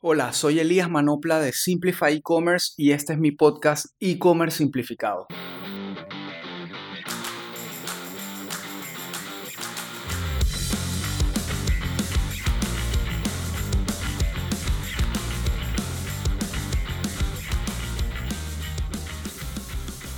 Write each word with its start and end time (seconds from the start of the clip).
Hola, 0.00 0.32
soy 0.32 0.60
Elías 0.60 0.88
Manopla 0.88 1.40
de 1.40 1.52
Simplify 1.52 2.14
E-Commerce 2.14 2.72
y 2.76 2.92
este 2.92 3.14
es 3.14 3.18
mi 3.18 3.32
podcast 3.32 3.86
E-Commerce 3.98 4.58
Simplificado. 4.58 5.26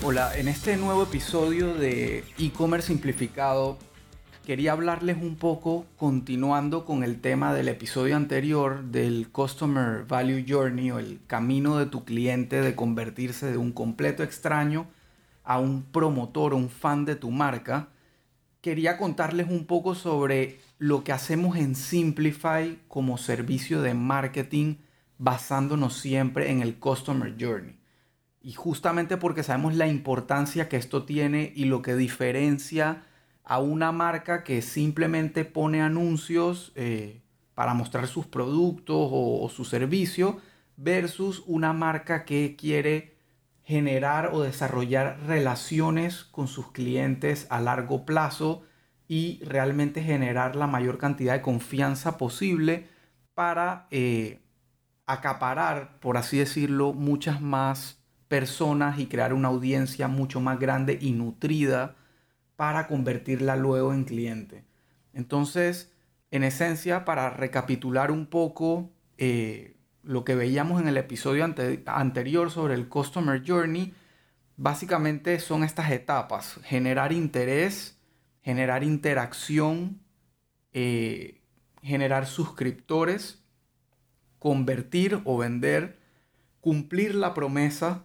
Hola, 0.03 0.37
en 0.37 0.49
este 0.49 0.77
nuevo 0.77 1.05
episodio 1.05 1.73
de 1.73 2.23
E-Commerce 2.39 2.89
Simplificado 2.89 3.79
quería 4.45 4.73
hablarles 4.73 5.19
un 5.21 5.37
poco, 5.37 5.87
continuando 5.97 6.85
con 6.85 7.05
el 7.05 7.21
tema 7.21 7.53
del 7.53 7.69
episodio 7.69 8.17
anterior 8.17 8.83
del 8.85 9.29
Customer 9.31 10.05
Value 10.05 10.45
Journey 10.49 10.91
o 10.91 10.99
el 10.99 11.21
camino 11.27 11.79
de 11.79 11.87
tu 11.87 12.05
cliente 12.05 12.61
de 12.61 12.75
convertirse 12.75 13.51
de 13.51 13.59
un 13.59 13.73
completo 13.73 14.23
extraño 14.23 14.87
a 15.45 15.59
un 15.59 15.83
promotor 15.83 16.55
o 16.55 16.57
un 16.57 16.71
fan 16.71 17.05
de 17.05 17.17
tu 17.17 17.31
marca. 17.31 17.89
Quería 18.61 18.99
contarles 18.99 19.49
un 19.49 19.67
poco 19.67 19.95
sobre 19.95 20.61
lo 20.79 21.05
que 21.05 21.13
hacemos 21.13 21.57
en 21.57 21.75
Simplify 21.75 22.79
como 22.89 23.19
servicio 23.19 23.83
de 23.83 23.95
marketing 23.95 24.77
basándonos 25.19 25.99
siempre 25.99 26.51
en 26.51 26.63
el 26.63 26.79
Customer 26.79 27.35
Journey. 27.39 27.79
Y 28.43 28.53
justamente 28.53 29.19
porque 29.19 29.43
sabemos 29.43 29.75
la 29.75 29.87
importancia 29.87 30.69
que 30.69 30.79
esto 30.79 31.05
tiene 31.05 31.53
y 31.55 31.67
lo 31.67 31.83
que 31.83 31.95
diferencia 31.95 33.05
a 33.45 33.59
una 33.59 33.93
marca 33.93 34.45
que 34.45 34.63
simplemente 34.63 35.45
pone 35.45 35.83
anuncios 35.83 36.73
eh, 36.75 37.21
para 37.55 37.75
mostrar 37.75 38.07
sus 38.07 38.27
productos 38.27 38.97
o, 38.97 39.49
su 39.55 39.65
servicio 39.65 40.41
versus 40.77 41.43
una 41.47 41.73
marca 41.73 42.25
que 42.25 42.57
quiere 42.57 43.17
generar 43.65 44.31
o 44.33 44.43
desarrollar 44.43 45.21
relaciones 45.27 46.25
con 46.25 46.49
sus 46.49 46.73
clientes 46.73 47.47
a 47.51 47.61
largo 47.61 48.07
plazo 48.07 48.63
y 49.09 49.41
realmente 49.45 50.03
generar 50.03 50.57
la 50.57 50.67
mayor 50.67 50.99
cantidad 50.99 51.35
de 51.35 51.43
confianza 51.43 52.17
posible 52.17 52.89
para 53.35 53.89
eh, 53.91 54.41
acaparar, 55.07 55.99
por 56.01 56.17
así 56.17 56.39
decirlo, 56.39 56.93
muchas 56.93 57.41
más 57.41 57.99
personas 58.29 58.99
y 58.99 59.07
crear 59.07 59.35
una 59.35 59.49
audiencia 59.49 60.07
mucho 60.07 60.41
más 60.41 60.59
grande 60.61 60.97
y 61.01 61.13
nutrida 61.13 61.97
para 62.61 62.89
convertirla 62.89 63.57
luego 63.57 63.95
en 63.95 64.05
cliente. 64.05 64.67
Entonces, 65.15 65.95
en 66.31 66.45
esencia, 66.45 67.07
para 67.07 67.31
recapitular 67.31 68.11
un 68.11 68.27
poco 68.27 68.91
eh, 69.17 69.79
lo 70.03 70.25
que 70.25 70.35
veíamos 70.35 70.79
en 70.79 70.87
el 70.87 70.99
episodio 70.99 71.43
anterior 71.87 72.51
sobre 72.51 72.75
el 72.75 72.87
Customer 72.87 73.43
Journey, 73.43 73.95
básicamente 74.59 75.41
son 75.41 75.65
estas 75.65 75.91
etapas. 75.91 76.61
Generar 76.63 77.13
interés, 77.13 77.99
generar 78.43 78.85
interacción, 78.85 80.03
eh, 80.75 81.41
generar 81.81 82.27
suscriptores, 82.27 83.43
convertir 84.39 85.23
o 85.25 85.39
vender, 85.39 85.99
cumplir 86.61 87.15
la 87.15 87.33
promesa, 87.33 88.05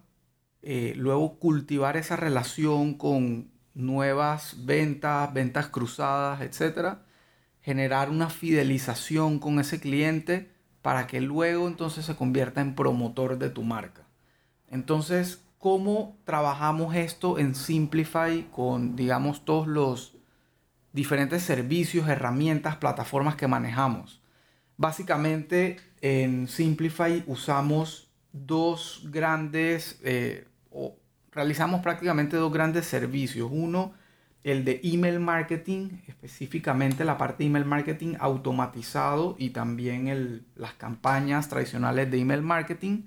eh, 0.62 0.94
luego 0.96 1.40
cultivar 1.40 1.98
esa 1.98 2.16
relación 2.16 2.94
con 2.94 3.54
nuevas 3.76 4.66
ventas, 4.66 5.32
ventas 5.34 5.68
cruzadas, 5.68 6.42
etcétera, 6.42 7.04
generar 7.62 8.10
una 8.10 8.30
fidelización 8.30 9.40
con 9.40 9.60
ese 9.60 9.80
cliente 9.80 10.50
para 10.82 11.08
que 11.08 11.20
luego 11.22 11.68
entonces 11.68 12.06
se 12.06 12.16
convierta 12.16 12.62
en 12.62 12.76
promotor 12.76 13.38
de 13.38 13.50
tu 13.50 13.64
marca. 13.64 14.04
Entonces, 14.70 15.42
¿cómo 15.58 16.18
trabajamos 16.26 16.96
esto 16.96 17.38
en 17.38 17.56
Simplify 17.56 18.48
con, 18.52 18.96
digamos, 18.96 19.46
todos 19.46 19.68
los 19.68 20.16
diferentes 20.94 21.44
servicios, 21.44 22.08
herramientas, 22.08 22.78
plataformas 22.78 23.36
que 23.36 23.48
manejamos? 23.48 24.22
Básicamente, 24.78 25.78
en 26.02 26.48
Simplify 26.48 27.24
usamos 27.28 28.10
dos 28.32 29.08
grandes 29.10 30.00
eh, 30.04 30.48
realizamos 31.36 31.82
prácticamente 31.82 32.38
dos 32.38 32.52
grandes 32.52 32.86
servicios. 32.86 33.50
Uno, 33.52 33.94
el 34.44 34.64
de 34.64 34.80
email 34.84 35.20
marketing, 35.20 35.90
específicamente 36.08 37.04
la 37.04 37.18
parte 37.18 37.44
de 37.44 37.48
email 37.48 37.66
marketing 37.66 38.16
automatizado 38.20 39.36
y 39.38 39.50
también 39.50 40.46
las 40.56 40.74
campañas 40.74 41.50
tradicionales 41.50 42.10
de 42.10 42.20
email 42.20 42.42
marketing. 42.42 43.04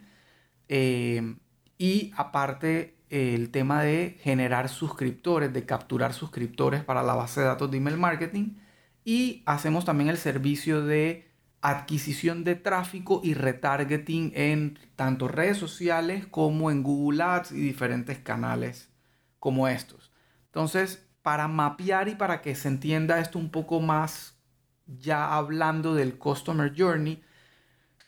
Eh, 0.68 1.36
y 1.78 2.12
aparte 2.16 2.98
el 3.08 3.50
tema 3.50 3.82
de 3.82 4.18
generar 4.20 4.68
suscriptores, 4.68 5.52
de 5.52 5.64
capturar 5.64 6.12
suscriptores 6.12 6.84
para 6.84 7.02
la 7.02 7.14
base 7.14 7.40
de 7.40 7.46
datos 7.46 7.70
de 7.70 7.78
email 7.78 7.96
marketing. 7.96 8.56
Y 9.04 9.42
hacemos 9.46 9.86
también 9.86 10.10
el 10.10 10.18
servicio 10.18 10.84
de 10.84 11.27
adquisición 11.60 12.44
de 12.44 12.54
tráfico 12.54 13.20
y 13.24 13.34
retargeting 13.34 14.32
en 14.34 14.78
tanto 14.96 15.28
redes 15.28 15.58
sociales 15.58 16.26
como 16.26 16.70
en 16.70 16.82
Google 16.82 17.22
Ads 17.22 17.52
y 17.52 17.60
diferentes 17.60 18.18
canales 18.18 18.90
como 19.38 19.68
estos. 19.68 20.12
Entonces, 20.46 21.06
para 21.22 21.48
mapear 21.48 22.08
y 22.08 22.14
para 22.14 22.40
que 22.42 22.54
se 22.54 22.68
entienda 22.68 23.20
esto 23.20 23.38
un 23.38 23.50
poco 23.50 23.80
más, 23.80 24.38
ya 24.86 25.34
hablando 25.34 25.94
del 25.94 26.16
Customer 26.16 26.72
Journey, 26.76 27.22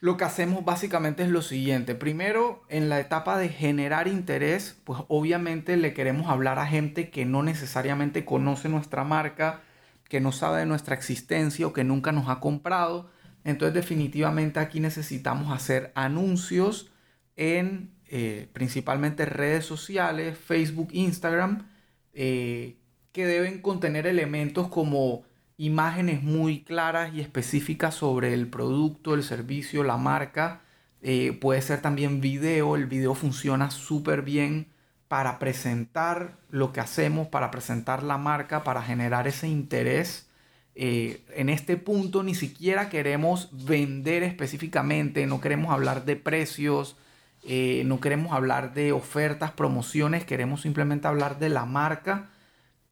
lo 0.00 0.16
que 0.16 0.24
hacemos 0.24 0.64
básicamente 0.64 1.24
es 1.24 1.28
lo 1.28 1.42
siguiente. 1.42 1.94
Primero, 1.94 2.62
en 2.68 2.88
la 2.88 3.00
etapa 3.00 3.36
de 3.36 3.50
generar 3.50 4.08
interés, 4.08 4.80
pues 4.84 5.00
obviamente 5.08 5.76
le 5.76 5.92
queremos 5.92 6.28
hablar 6.28 6.58
a 6.58 6.66
gente 6.66 7.10
que 7.10 7.26
no 7.26 7.42
necesariamente 7.42 8.24
conoce 8.24 8.70
nuestra 8.70 9.04
marca, 9.04 9.60
que 10.08 10.20
no 10.20 10.32
sabe 10.32 10.60
de 10.60 10.66
nuestra 10.66 10.94
existencia 10.94 11.66
o 11.66 11.74
que 11.74 11.84
nunca 11.84 12.12
nos 12.12 12.28
ha 12.30 12.40
comprado 12.40 13.10
entonces 13.44 13.74
definitivamente 13.74 14.60
aquí 14.60 14.80
necesitamos 14.80 15.52
hacer 15.52 15.92
anuncios 15.94 16.90
en 17.36 17.90
eh, 18.06 18.48
principalmente 18.52 19.24
redes 19.24 19.64
sociales, 19.64 20.36
Facebook, 20.36 20.88
Instagram, 20.92 21.68
eh, 22.12 22.76
que 23.12 23.26
deben 23.26 23.62
contener 23.62 24.06
elementos 24.06 24.68
como 24.68 25.24
imágenes 25.56 26.22
muy 26.22 26.62
claras 26.64 27.14
y 27.14 27.20
específicas 27.20 27.94
sobre 27.94 28.34
el 28.34 28.48
producto, 28.48 29.14
el 29.14 29.22
servicio, 29.22 29.84
la 29.84 29.96
marca. 29.96 30.62
Eh, 31.02 31.36
puede 31.40 31.62
ser 31.62 31.82
también 31.82 32.20
video, 32.20 32.76
el 32.76 32.86
video 32.86 33.14
funciona 33.14 33.70
súper 33.70 34.22
bien 34.22 34.68
para 35.08 35.38
presentar 35.38 36.38
lo 36.50 36.72
que 36.72 36.80
hacemos, 36.80 37.28
para 37.28 37.50
presentar 37.50 38.02
la 38.02 38.18
marca, 38.18 38.64
para 38.64 38.82
generar 38.82 39.28
ese 39.28 39.48
interés 39.48 40.29
eh, 40.74 41.24
en 41.34 41.48
este 41.48 41.76
punto 41.76 42.22
ni 42.22 42.34
siquiera 42.34 42.88
queremos 42.88 43.48
vender 43.52 44.22
específicamente, 44.22 45.26
no 45.26 45.40
queremos 45.40 45.72
hablar 45.72 46.04
de 46.04 46.16
precios, 46.16 46.96
eh, 47.44 47.82
no 47.86 48.00
queremos 48.00 48.32
hablar 48.32 48.72
de 48.72 48.92
ofertas, 48.92 49.50
promociones, 49.50 50.24
queremos 50.24 50.62
simplemente 50.62 51.08
hablar 51.08 51.38
de 51.38 51.48
la 51.48 51.64
marca 51.64 52.30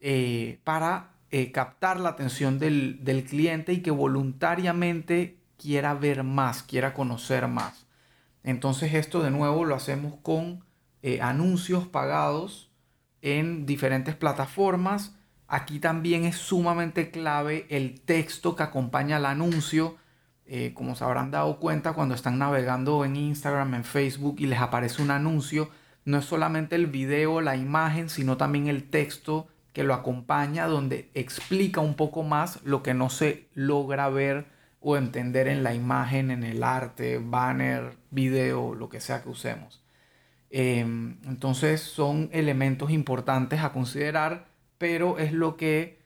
eh, 0.01 0.59
para 0.65 1.11
captar 1.53 2.01
la 2.01 2.09
atención 2.09 2.59
del, 2.59 3.05
del, 3.05 3.23
cliente 3.25 3.75
y 3.75 3.83
que 3.83 3.91
voluntariamente 3.91 5.37
quiera 5.59 5.93
ver 5.93 6.25
más, 6.25 6.63
quiera 6.63 6.95
conocer 6.95 7.49
más. 7.49 7.87
Entonces 8.45 8.95
esto 8.95 9.23
de 9.23 9.31
nuevo 9.31 9.67
lo 9.67 9.75
hacemos 9.75 10.15
con 10.23 10.65
anuncios 11.21 11.87
pagados 11.87 12.71
en 13.21 13.67
diferentes 13.67 14.15
plataformas 14.17 15.18
Aquí 15.49 15.81
también 15.81 16.27
es 16.27 16.37
sumamente 16.37 17.11
clave 17.11 17.67
el 17.71 18.03
texto 18.03 18.55
que 18.55 18.63
acompaña 18.63 19.17
al 19.17 19.25
anuncio. 19.25 19.97
Eh, 20.45 20.73
como 20.75 20.95
se 20.95 21.05
habrán 21.05 21.31
dado 21.31 21.59
cuenta 21.59 21.95
cuando 21.95 22.15
están 22.15 22.39
navegando 22.39 23.05
en 23.05 23.17
Instagram, 23.17 23.75
en 23.75 23.85
Facebook 23.85 24.37
y 24.39 24.47
les 24.47 24.61
aparece 24.61 25.03
un 25.03 25.11
anuncio, 25.11 25.71
no 26.05 26.19
es 26.19 26.25
solamente 26.25 26.77
el 26.77 26.87
video, 26.87 27.41
la 27.41 27.57
imagen, 27.57 28.09
sino 28.09 28.37
también 28.37 28.67
el 28.67 28.89
texto 28.89 29.49
que 29.73 29.85
lo 29.85 29.95
acompaña 29.95 30.67
donde 30.67 31.11
explica 31.15 31.81
un 31.81 31.95
poco 31.95 32.23
más 32.23 32.63
lo 32.65 32.83
que 32.83 32.95
no 32.95 33.11
se 33.11 33.49
logra 33.55 34.09
ver 34.09 34.47
o 34.81 34.97
entender 34.97 35.49
en 35.49 35.63
la 35.63 35.75
imagen, 35.75 36.31
en 36.31 36.45
el 36.45 36.63
arte, 36.63 37.19
banner, 37.19 37.97
video, 38.11 38.75
lo 38.75 38.89
que 38.89 39.01
sea 39.01 39.23
que 39.23 39.29
usemos. 39.29 39.83
Em, 40.51 41.19
entonces 41.25 41.81
son 41.81 42.31
elementos 42.33 42.91
importantes 42.91 43.61
a 43.61 43.73
considerar 43.73 44.48
pero 44.79 45.19
es 45.19 45.33
lo 45.33 45.57
que 45.57 45.99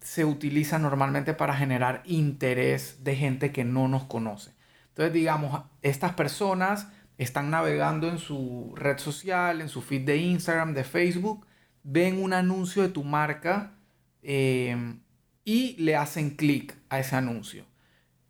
se 0.00 0.24
utiliza 0.24 0.78
normalmente 0.78 1.34
para 1.34 1.54
generar 1.56 2.02
interés 2.06 3.04
de 3.04 3.16
gente 3.16 3.52
que 3.52 3.64
no 3.64 3.88
nos 3.88 4.04
conoce. 4.04 4.52
Entonces, 4.88 5.12
digamos, 5.14 5.62
estas 5.82 6.14
personas 6.14 6.88
están 7.18 7.50
navegando 7.50 8.08
en 8.08 8.18
su 8.18 8.72
red 8.76 8.98
social, 8.98 9.60
en 9.60 9.68
su 9.68 9.82
feed 9.82 10.02
de 10.06 10.16
Instagram, 10.18 10.74
de 10.74 10.84
Facebook, 10.84 11.46
ven 11.82 12.22
un 12.22 12.32
anuncio 12.32 12.82
de 12.82 12.88
tu 12.90 13.04
marca 13.04 13.74
em, 14.22 15.00
y 15.44 15.76
le 15.82 15.96
hacen 15.96 16.30
clic 16.36 16.76
a 16.88 16.98
ese 17.00 17.16
anuncio. 17.16 17.66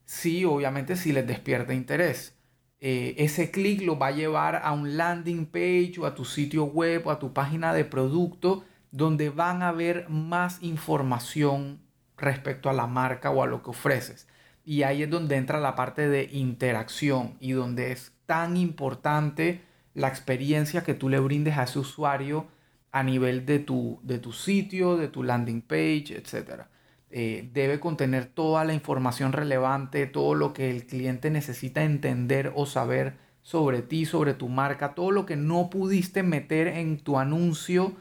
Sí, 0.04 0.44
obviamente, 0.44 0.96
si 0.96 1.12
les 1.12 1.26
despierta 1.26 1.74
interés. 1.74 2.36
eh, 2.80 3.14
ese 3.18 3.50
clic 3.50 3.82
lo 3.82 3.98
va 3.98 4.08
a 4.08 4.10
llevar 4.12 4.56
a 4.64 4.72
un 4.72 4.96
landing 4.96 5.46
page 5.46 5.94
o 6.00 6.06
a 6.06 6.14
tu 6.14 6.24
sitio 6.24 6.64
web 6.64 7.06
o 7.06 7.10
a 7.10 7.18
tu 7.18 7.32
página 7.34 7.74
de 7.74 7.84
producto 7.84 8.64
donde 8.90 9.30
van 9.30 9.62
a 9.62 9.72
ver 9.72 10.08
más 10.08 10.62
información 10.62 11.80
respecto 12.16 12.68
a 12.68 12.72
la 12.72 12.86
marca 12.86 13.30
o 13.30 13.42
a 13.42 13.46
lo 13.46 13.62
que 13.62 13.70
ofreces. 13.70 14.26
Y 14.64 14.82
ahí 14.82 15.02
es 15.02 15.10
donde 15.10 15.36
entra 15.36 15.58
la 15.58 15.74
parte 15.74 16.08
de 16.08 16.28
interacción 16.32 17.36
y 17.40 17.52
donde 17.52 17.92
es 17.92 18.12
tan 18.26 18.56
importante 18.56 19.62
la 19.94 20.08
experiencia 20.08 20.84
que 20.84 20.94
tú 20.94 21.08
le 21.08 21.18
brindes 21.18 21.56
a 21.56 21.64
ese 21.64 21.78
usuario 21.78 22.46
a 22.92 23.02
nivel 23.02 23.46
de 23.46 23.58
tu, 23.58 24.00
de 24.02 24.18
tu 24.18 24.32
sitio, 24.32 24.96
de 24.96 25.08
tu 25.08 25.22
landing 25.22 25.62
page, 25.62 26.16
etc. 26.16 26.62
Eh, 27.10 27.48
debe 27.52 27.80
contener 27.80 28.26
toda 28.26 28.64
la 28.64 28.74
información 28.74 29.32
relevante, 29.32 30.06
todo 30.06 30.34
lo 30.34 30.52
que 30.52 30.70
el 30.70 30.86
cliente 30.86 31.30
necesita 31.30 31.82
entender 31.82 32.52
o 32.54 32.66
saber 32.66 33.16
sobre 33.42 33.82
ti, 33.82 34.04
sobre 34.06 34.34
tu 34.34 34.48
marca, 34.48 34.94
todo 34.94 35.10
lo 35.10 35.26
que 35.26 35.36
no 35.36 35.70
pudiste 35.70 36.22
meter 36.22 36.68
en 36.68 36.98
tu 36.98 37.18
anuncio 37.18 37.96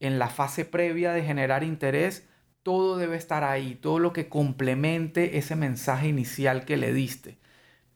en 0.00 0.18
la 0.18 0.28
fase 0.28 0.64
previa 0.64 1.12
de 1.12 1.22
generar 1.22 1.64
interés, 1.64 2.26
todo 2.62 2.96
debe 2.96 3.16
estar 3.16 3.44
ahí, 3.44 3.76
todo 3.76 3.98
lo 3.98 4.12
que 4.12 4.28
complemente 4.28 5.38
ese 5.38 5.56
mensaje 5.56 6.08
inicial 6.08 6.64
que 6.64 6.76
le 6.76 6.92
diste. 6.92 7.38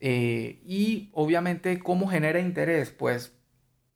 Eh, 0.01 0.61
y 0.65 1.11
obviamente, 1.13 1.79
¿cómo 1.81 2.09
genera 2.09 2.41
interés? 2.41 2.91
Pues 2.91 3.35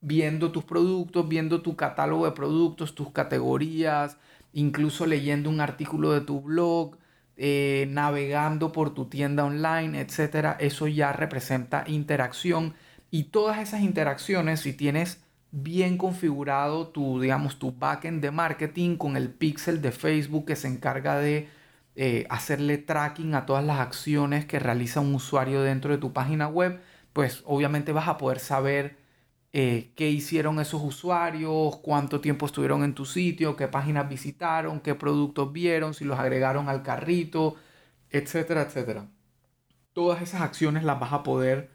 viendo 0.01 0.53
tus 0.53 0.65
productos, 0.65 1.29
viendo 1.29 1.63
tu 1.63 1.77
catálogo 1.77 2.27
de 2.27 2.33
productos, 2.33 2.95
tus 2.95 3.11
categorías, 3.11 4.19
incluso 4.53 5.07
leyendo 5.07 5.49
un 5.51 5.61
artículo 5.61 6.13
de 6.13 6.21
tu 6.21 6.43
blog, 6.43 6.99
eh, 7.37 7.87
navegando 7.91 8.71
por 8.71 8.95
tu 8.95 9.07
tienda 9.07 9.45
online, 9.45 10.01
etcétera. 10.01 10.57
Eso 10.61 10.87
ya 10.89 11.13
representa 11.13 11.85
interacción 11.87 12.75
y 13.11 13.25
todas 13.25 13.59
esas 13.61 13.81
interacciones, 13.81 14.61
si 14.61 14.73
tienes 14.73 15.24
bien 15.57 15.99
configurado 15.99 16.89
tu, 16.89 17.21
digamos, 17.21 17.59
tu 17.59 17.73
backend 17.73 18.21
de 18.21 18.33
marketing 18.33 18.97
con 18.97 19.17
el 19.17 19.31
pixel 19.31 19.81
de 19.81 19.93
Facebook 19.93 20.47
que 20.47 20.57
se 20.57 20.67
encarga 20.69 21.19
de 21.19 21.49
eh, 21.95 22.27
hacerle 22.29 22.79
tracking 22.79 23.35
a 23.35 23.47
todas 23.47 23.65
las 23.65 23.79
acciones 23.79 24.47
que 24.47 24.59
realiza 24.59 25.01
un 25.01 25.15
usuario 25.15 25.63
dentro 25.63 25.93
de 25.93 25.99
tu 25.99 26.13
página 26.13 26.49
web, 26.49 26.81
pues 27.13 27.43
obviamente 27.47 27.93
vas 27.93 28.09
a 28.09 28.19
poder 28.19 28.41
saber 28.41 28.97
eh, 29.53 29.93
qué 29.97 30.11
hicieron 30.11 30.59
esos 30.59 30.83
usuarios, 30.83 31.77
cuánto 31.77 32.21
tiempo 32.21 32.47
estuvieron 32.47 32.83
en 32.83 32.95
tu 32.95 33.05
sitio, 33.05 33.55
qué 33.57 33.69
páginas 33.69 34.09
visitaron, 34.09 34.81
qué 34.81 34.97
productos 34.97 35.53
vieron, 35.53 35.95
si 35.95 36.05
los 36.05 36.19
agregaron 36.19 36.69
al 36.69 36.83
carrito, 36.83 37.57
etcétera, 38.11 38.63
etcétera. 38.63 39.07
Todas 39.93 40.23
esas 40.23 40.41
acciones 40.43 40.85
las 40.85 40.99
vas 41.01 41.13
a 41.13 41.23
poder 41.23 41.71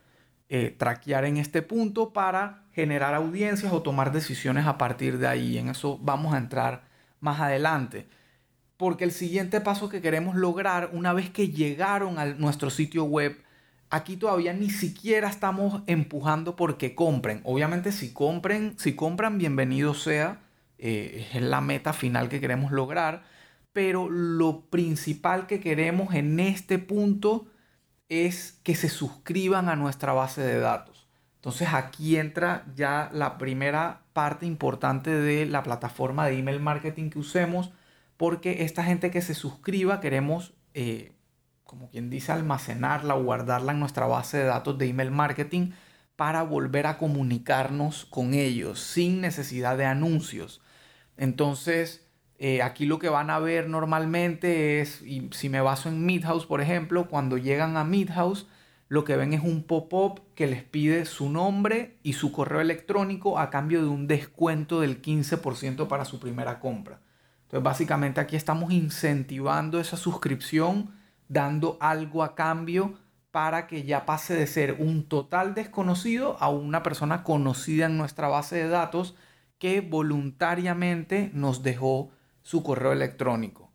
eh, 0.50 0.76
traquear 0.78 1.26
en 1.26 1.38
este 1.38 1.62
punto 1.62 2.12
para 2.12 2.64
generar 2.74 3.14
audiencias 3.14 3.72
o 3.72 3.82
tomar 3.82 4.12
decisiones 4.12 4.66
a 4.66 4.78
partir 4.78 5.18
de 5.18 5.28
ahí. 5.28 5.58
En 5.58 5.70
eso 5.70 5.98
vamos 6.02 6.34
a 6.34 6.38
entrar 6.38 6.84
más 7.20 7.40
adelante. 7.40 8.08
Porque 8.78 9.04
el 9.04 9.12
siguiente 9.12 9.62
paso 9.62 9.90
que 9.90 10.02
queremos 10.02 10.36
lograr 10.36 10.90
una 10.94 11.14
vez 11.14 11.30
que 11.30 11.50
llegaron 11.50 12.18
a 12.18 12.26
nuestro 12.26 12.70
sitio 12.70 13.04
web 13.04 13.38
aquí 13.90 14.18
todavía 14.18 14.54
ni 14.54 14.70
siquiera 14.70 15.30
estamos 15.30 15.82
empujando 15.88 16.56
porque 16.56 16.96
compren. 16.96 17.42
Obviamente 17.44 17.92
si 17.92 18.14
compren, 18.14 18.76
si 18.78 18.96
compran, 18.96 19.38
bienvenido 19.38 19.94
sea. 19.94 20.42
Eh, 20.78 21.28
es 21.34 21.42
la 21.42 21.62
meta 21.62 21.94
final 21.94 22.30
que 22.30 22.40
queremos 22.40 22.72
lograr. 22.72 23.24
Pero 23.74 24.10
lo 24.10 24.62
principal 24.62 25.48
que 25.48 25.60
queremos 25.60 26.14
en 26.14 26.40
este 26.40 26.80
punto 26.80 27.48
es 28.10 28.60
que 28.64 28.76
se 28.76 28.90
suscriban 28.90 29.70
a 29.70 29.76
nuestra 29.76 30.14
base 30.14 30.42
de 30.42 30.60
datos. 30.60 31.08
Entonces 31.36 31.70
aquí 31.74 32.18
entra 32.18 32.66
ya 32.76 33.10
la 33.14 33.38
primera 33.38 34.02
parte 34.14 34.46
importante 34.46 35.10
de 35.10 35.46
la 35.46 35.64
plataforma 35.64 36.28
de 36.28 36.38
email 36.38 36.60
marketing 36.60 37.10
que 37.10 37.20
usemos, 37.20 37.72
porque 38.18 38.64
esta 38.64 38.84
gente 38.84 39.12
que 39.12 39.22
se 39.22 39.34
suscriba 39.34 40.02
queremos 40.02 40.54
eh, 40.74 41.14
como 41.70 41.88
quien 41.92 42.10
dice, 42.10 42.32
almacenarla 42.32 43.16
o 43.16 43.24
guardarla 43.24 43.74
en 43.74 43.80
nuestra 43.80 44.08
base 44.08 44.40
de 44.40 44.46
datos 44.46 44.80
de 44.80 44.88
email 44.88 45.12
marketing 45.12 45.70
para 46.16 46.42
volver 46.42 46.88
a 46.88 46.98
comunicarnos 46.98 48.06
con 48.06 48.34
ellos 48.34 48.80
sin 48.80 49.22
necesidad 49.22 49.78
de 49.78 49.86
anuncios. 49.86 50.62
Entonces, 51.16 52.09
eh, 52.42 52.62
aquí 52.62 52.86
lo 52.86 53.00
que 53.00 53.10
van 53.10 53.30
a 53.30 53.40
ver 53.40 53.68
normalmente 53.68 54.80
es, 54.80 55.02
y 55.02 55.30
si 55.32 55.50
me 55.50 55.60
baso 55.60 55.90
en 55.90 56.06
Midhouse, 56.06 56.46
por 56.46 56.62
ejemplo, 56.62 57.10
cuando 57.10 57.38
llegan 57.38 57.76
a 57.76 57.84
Midhouse, 57.84 58.48
lo 58.88 59.04
que 59.04 59.18
ven 59.18 59.34
es 59.34 59.44
un 59.44 59.64
pop-up 59.64 60.22
que 60.36 60.48
les 60.48 60.64
pide 60.64 61.04
su 61.04 61.30
nombre 61.30 61.98
y 62.02 62.14
su 62.14 62.32
correo 62.32 62.62
electrónico 62.62 63.38
a 63.40 63.50
cambio 63.50 63.82
de 63.82 63.90
un 63.90 64.08
descuento 64.08 64.80
del 64.80 65.02
15% 65.02 65.88
para 65.88 66.06
su 66.06 66.20
primera 66.22 66.62
compra. 66.62 67.02
Entonces, 67.44 67.64
básicamente 67.64 68.22
aquí 68.22 68.38
estamos 68.38 68.72
incentivando 68.72 69.80
esa 69.82 69.98
suscripción 69.98 70.92
dando 71.28 71.78
algo 71.82 72.24
a 72.24 72.36
cambio 72.36 72.98
para 73.32 73.68
que 73.68 73.84
ya 73.84 74.06
pase 74.06 74.34
de 74.34 74.48
ser 74.48 74.78
un 74.80 75.04
total 75.04 75.56
desconocido 75.56 76.38
a 76.40 76.50
una 76.50 76.84
persona 76.84 77.24
conocida 77.24 77.88
en 77.88 77.98
nuestra 77.98 78.30
base 78.30 78.56
de 78.56 78.70
datos 78.70 79.16
que 79.60 79.82
voluntariamente 79.82 81.32
nos 81.34 81.64
dejó 81.64 82.12
su 82.50 82.64
correo 82.64 82.92
electrónico. 82.92 83.72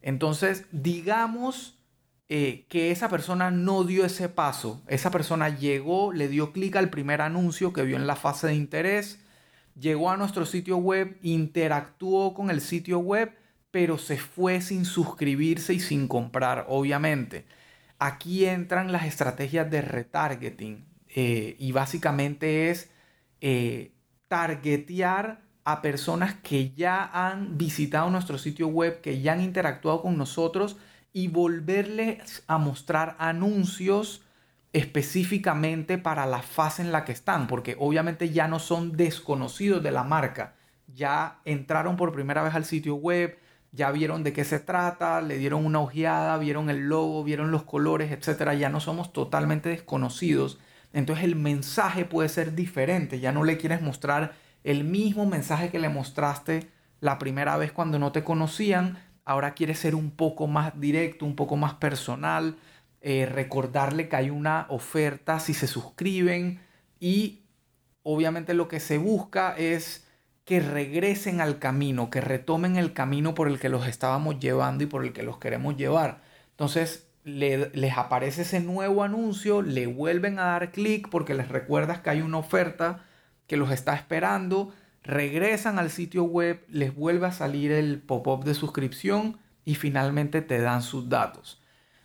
Entonces, 0.00 0.66
digamos 0.70 1.80
eh, 2.28 2.66
que 2.68 2.92
esa 2.92 3.08
persona 3.08 3.50
no 3.50 3.82
dio 3.82 4.04
ese 4.04 4.28
paso. 4.28 4.80
Esa 4.86 5.10
persona 5.10 5.48
llegó, 5.48 6.12
le 6.12 6.28
dio 6.28 6.52
clic 6.52 6.76
al 6.76 6.88
primer 6.88 7.20
anuncio 7.20 7.72
que 7.72 7.82
vio 7.82 7.96
en 7.96 8.06
la 8.06 8.14
fase 8.14 8.46
de 8.46 8.54
interés, 8.54 9.18
llegó 9.74 10.10
a 10.10 10.16
nuestro 10.16 10.46
sitio 10.46 10.76
web, 10.76 11.18
interactuó 11.22 12.32
con 12.32 12.50
el 12.50 12.60
sitio 12.60 13.00
web 13.00 13.32
pero 13.72 13.98
se 13.98 14.18
fue 14.18 14.60
sin 14.60 14.84
suscribirse 14.84 15.74
y 15.74 15.80
sin 15.80 16.06
comprar, 16.06 16.66
obviamente. 16.68 17.46
Aquí 17.98 18.44
entran 18.44 18.92
las 18.92 19.06
estrategias 19.06 19.68
de 19.70 19.80
retargeting 19.80 20.84
eh, 21.08 21.56
y 21.58 21.72
básicamente 21.72 22.70
es 22.70 22.90
eh, 23.40 23.92
targetear 24.28 25.41
a 25.64 25.82
personas 25.82 26.34
que 26.34 26.72
ya 26.72 27.04
han 27.12 27.56
visitado 27.56 28.10
nuestro 28.10 28.38
sitio 28.38 28.68
web, 28.68 29.00
que 29.00 29.20
ya 29.20 29.32
han 29.32 29.40
interactuado 29.40 30.02
con 30.02 30.18
nosotros 30.18 30.76
y 31.12 31.28
volverles 31.28 32.42
a 32.46 32.58
mostrar 32.58 33.16
anuncios 33.18 34.22
específicamente 34.72 35.98
para 35.98 36.26
la 36.26 36.42
fase 36.42 36.82
en 36.82 36.92
la 36.92 37.04
que 37.04 37.12
están, 37.12 37.46
porque 37.46 37.76
obviamente 37.78 38.30
ya 38.30 38.48
no 38.48 38.58
son 38.58 38.96
desconocidos 38.96 39.82
de 39.82 39.90
la 39.90 40.02
marca, 40.02 40.54
ya 40.94 41.40
entraron 41.44 41.96
por 41.96 42.12
primera 42.12 42.42
vez 42.42 42.54
al 42.54 42.64
sitio 42.64 42.94
web, 42.94 43.38
ya 43.72 43.90
vieron 43.90 44.22
de 44.22 44.32
qué 44.32 44.44
se 44.44 44.60
trata, 44.60 45.20
le 45.20 45.38
dieron 45.38 45.64
una 45.64 45.80
ojeada, 45.80 46.38
vieron 46.38 46.70
el 46.70 46.88
logo, 46.88 47.24
vieron 47.24 47.50
los 47.50 47.62
colores, 47.64 48.12
etcétera, 48.12 48.54
ya 48.54 48.68
no 48.68 48.80
somos 48.80 49.12
totalmente 49.12 49.70
desconocidos. 49.70 50.58
Entonces 50.92 51.24
el 51.24 51.36
mensaje 51.36 52.04
puede 52.04 52.28
ser 52.28 52.54
diferente, 52.54 53.20
ya 53.20 53.32
no 53.32 53.44
le 53.44 53.56
quieres 53.56 53.80
mostrar 53.80 54.34
el 54.64 54.84
mismo 54.84 55.26
mensaje 55.26 55.70
que 55.70 55.78
le 55.78 55.88
mostraste 55.88 56.70
la 57.00 57.18
primera 57.18 57.56
vez 57.56 57.72
cuando 57.72 57.98
no 57.98 58.12
te 58.12 58.24
conocían, 58.24 58.98
ahora 59.24 59.54
quieres 59.54 59.78
ser 59.78 59.94
un 59.94 60.10
poco 60.10 60.46
más 60.46 60.78
directo, 60.80 61.24
un 61.24 61.36
poco 61.36 61.56
más 61.56 61.74
personal, 61.74 62.56
eh, 63.00 63.26
recordarle 63.26 64.08
que 64.08 64.16
hay 64.16 64.30
una 64.30 64.66
oferta 64.68 65.40
si 65.40 65.54
se 65.54 65.66
suscriben 65.66 66.60
y 67.00 67.42
obviamente 68.04 68.54
lo 68.54 68.68
que 68.68 68.78
se 68.78 68.98
busca 68.98 69.56
es 69.56 70.06
que 70.44 70.60
regresen 70.60 71.40
al 71.40 71.58
camino, 71.58 72.10
que 72.10 72.20
retomen 72.20 72.76
el 72.76 72.92
camino 72.92 73.34
por 73.34 73.48
el 73.48 73.58
que 73.58 73.68
los 73.68 73.86
estábamos 73.86 74.38
llevando 74.38 74.84
y 74.84 74.86
por 74.86 75.04
el 75.04 75.12
que 75.12 75.22
los 75.22 75.38
queremos 75.38 75.76
llevar. 75.76 76.22
Entonces 76.50 77.08
les 77.24 77.96
aparece 77.96 78.42
ese 78.42 78.60
nuevo 78.60 79.04
anuncio, 79.04 79.62
le 79.62 79.86
vuelven 79.86 80.38
a 80.38 80.44
dar 80.44 80.72
clic 80.72 81.08
porque 81.08 81.34
les 81.34 81.48
recuerdas 81.48 82.00
que 82.00 82.10
hay 82.10 82.22
una 82.22 82.38
oferta 82.38 83.04
que 83.52 83.58
los 83.58 83.70
está 83.70 83.94
esperando, 83.94 84.72
regresan 85.02 85.78
al 85.78 85.90
sitio 85.90 86.24
web, 86.24 86.64
les 86.70 86.94
vuelve 86.94 87.26
a 87.26 87.32
salir 87.32 87.70
el 87.70 88.00
pop-up 88.00 88.44
de 88.44 88.54
suscripción 88.54 89.36
y 89.66 89.74
finalmente 89.74 90.40
te 90.40 90.58
dan 90.58 90.80
sus 90.80 91.10
datos. 91.10 91.60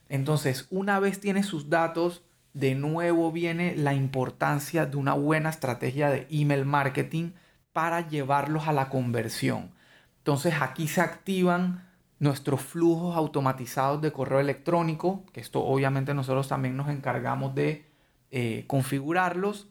Entonces, 0.09 0.67
una 0.71 0.99
vez 0.99 1.21
tienes 1.21 1.45
sus 1.45 1.69
datos, 1.69 2.21
de 2.51 2.75
nuevo 2.75 3.31
viene 3.31 3.77
la 3.77 3.93
importancia 3.93 4.85
de 4.85 4.97
una 4.97 5.13
buena 5.13 5.49
estrategia 5.49 6.09
de 6.09 6.27
email 6.29 6.65
marketing 6.65 7.31
para 7.71 8.05
llevarlos 8.05 8.67
a 8.67 8.73
la 8.73 8.89
conversión. 8.89 9.71
Entonces 10.17 10.55
aquí 10.59 10.89
se 10.89 10.99
activan 10.99 11.87
nuestros 12.19 12.59
flujos 12.59 13.15
automatizados 13.15 14.01
de 14.01 14.11
correo 14.11 14.41
electrónico, 14.41 15.23
que 15.31 15.39
esto 15.39 15.63
obviamente 15.63 16.13
nosotros 16.13 16.49
también 16.49 16.75
nos 16.75 16.89
encargamos 16.89 17.55
de 17.55 17.85
eh, 18.31 18.65
configurarlos. 18.67 19.69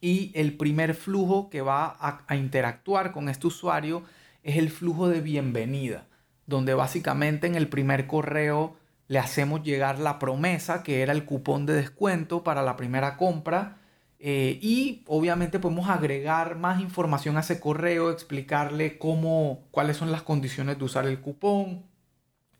Y 0.00 0.32
el 0.34 0.56
primer 0.56 0.94
flujo 0.94 1.50
que 1.50 1.60
va 1.60 1.96
a, 1.98 2.36
interactuar 2.36 3.12
con 3.12 3.28
este 3.28 3.46
usuario 3.46 4.02
es 4.42 4.56
el 4.56 4.70
flujo 4.70 5.08
de 5.08 5.20
bienvenida, 5.20 6.06
donde 6.46 6.74
básicamente 6.74 7.46
en 7.46 7.56
el 7.56 7.68
primer 7.68 8.06
correo 8.06 8.76
le 9.08 9.18
hacemos 9.18 9.62
llegar 9.62 9.98
la 9.98 10.18
promesa, 10.18 10.82
que 10.82 11.02
era 11.02 11.12
el 11.12 11.24
cupón 11.24 11.66
de 11.66 11.74
descuento 11.74 12.44
para 12.44 12.62
la 12.62 12.76
primera 12.76 13.16
compra. 13.16 13.78
Eh, 14.20 14.58
y 14.60 15.04
obviamente 15.06 15.58
podemos 15.58 15.88
agregar 15.88 16.56
más 16.56 16.80
información 16.80 17.36
a 17.36 17.40
ese 17.40 17.60
correo, 17.60 18.10
explicarle 18.10 18.98
cómo, 18.98 19.66
cuáles 19.70 19.96
son 19.96 20.12
las 20.12 20.22
condiciones 20.22 20.78
de 20.78 20.84
usar 20.84 21.06
el 21.06 21.20
cupón, 21.20 21.84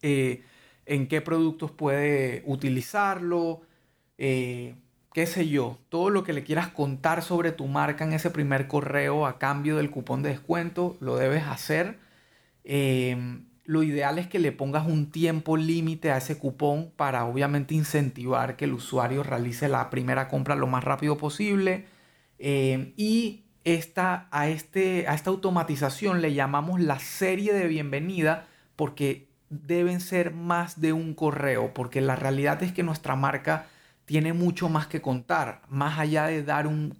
eh, 0.02 0.44
en 0.86 1.08
qué 1.08 1.20
productos 1.20 1.70
puede 1.70 2.42
utilizarlo, 2.46 3.62
eh, 4.18 4.74
qué 5.18 5.26
sé 5.26 5.48
yo, 5.48 5.78
todo 5.88 6.10
lo 6.10 6.22
que 6.22 6.32
le 6.32 6.44
quieras 6.44 6.68
contar 6.68 7.24
sobre 7.24 7.50
tu 7.50 7.66
marca 7.66 8.04
en 8.04 8.12
ese 8.12 8.30
primer 8.30 8.68
correo 8.68 9.26
a 9.26 9.40
cambio 9.40 9.76
del 9.76 9.90
cupón 9.90 10.22
de 10.22 10.28
descuento, 10.28 10.96
lo 11.00 11.16
debes 11.16 11.42
hacer. 11.42 11.98
Em, 12.62 13.46
lo 13.64 13.82
ideal 13.82 14.20
es 14.20 14.28
que 14.28 14.38
le 14.38 14.52
pongas 14.52 14.86
un 14.86 15.10
tiempo 15.10 15.56
límite 15.56 16.12
a 16.12 16.18
ese 16.18 16.38
cupón 16.38 16.92
para 16.94 17.24
obviamente 17.24 17.74
incentivar 17.74 18.54
que 18.54 18.66
el 18.66 18.74
usuario 18.74 19.24
realice 19.24 19.68
la 19.68 19.90
primera 19.90 20.28
compra 20.28 20.54
lo 20.54 20.68
más 20.68 20.84
rápido 20.84 21.18
posible. 21.18 21.86
Em, 22.38 22.92
y 22.96 23.42
esta, 23.64 24.28
a, 24.30 24.46
este, 24.48 25.08
a 25.08 25.14
esta 25.14 25.30
automatización 25.30 26.20
le 26.20 26.32
llamamos 26.32 26.78
la 26.80 27.00
serie 27.00 27.52
de 27.54 27.66
bienvenida 27.66 28.46
porque 28.76 29.26
deben 29.50 29.98
ser 29.98 30.32
más 30.32 30.80
de 30.80 30.92
un 30.92 31.12
correo, 31.12 31.74
porque 31.74 32.00
la 32.00 32.14
realidad 32.14 32.62
es 32.62 32.70
que 32.72 32.84
nuestra 32.84 33.16
marca 33.16 33.66
tiene 34.08 34.32
mucho 34.32 34.70
más 34.70 34.86
que 34.86 35.02
contar, 35.02 35.60
más 35.68 35.98
allá 35.98 36.28
de 36.28 36.42
dar 36.42 36.66
un, 36.66 36.96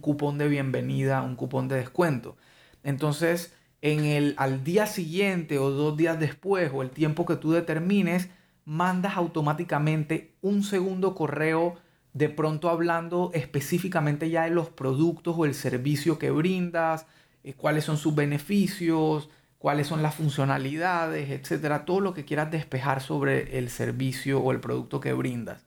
cupón 0.00 0.36
de 0.36 0.48
bienvenida, 0.48 1.22
un 1.22 1.36
cupón 1.36 1.68
de 1.68 1.76
descuento. 1.76 2.36
Entonces, 2.82 3.54
en 3.82 4.04
el, 4.04 4.34
al 4.36 4.64
día 4.64 4.86
siguiente 4.86 5.60
o 5.60 5.70
dos 5.70 5.96
días 5.96 6.18
después 6.18 6.72
o 6.74 6.82
el 6.82 6.90
tiempo 6.90 7.24
que 7.24 7.36
tú 7.36 7.52
determines, 7.52 8.30
mandas 8.64 9.16
automáticamente 9.16 10.34
un 10.42 10.64
segundo 10.64 11.14
correo 11.14 11.76
de 12.14 12.28
pronto 12.28 12.68
hablando 12.68 13.30
específicamente 13.32 14.28
ya 14.28 14.42
de 14.42 14.50
los 14.50 14.70
productos 14.70 15.36
o 15.38 15.44
el 15.44 15.54
servicio 15.54 16.18
que 16.18 16.32
brindas, 16.32 17.06
eh, 17.44 17.54
cuáles 17.54 17.84
son 17.84 17.96
sus 17.96 18.16
beneficios, 18.16 19.30
cuáles 19.58 19.86
son 19.86 20.02
las 20.02 20.16
funcionalidades, 20.16 21.30
etcétera, 21.30 21.84
todo 21.84 22.00
lo 22.00 22.12
que 22.12 22.24
quieras 22.24 22.50
despejar 22.50 23.00
sobre 23.00 23.56
el 23.56 23.70
servicio 23.70 24.40
o 24.40 24.50
el 24.50 24.58
producto 24.58 24.98
que 24.98 25.12
brindas 25.12 25.64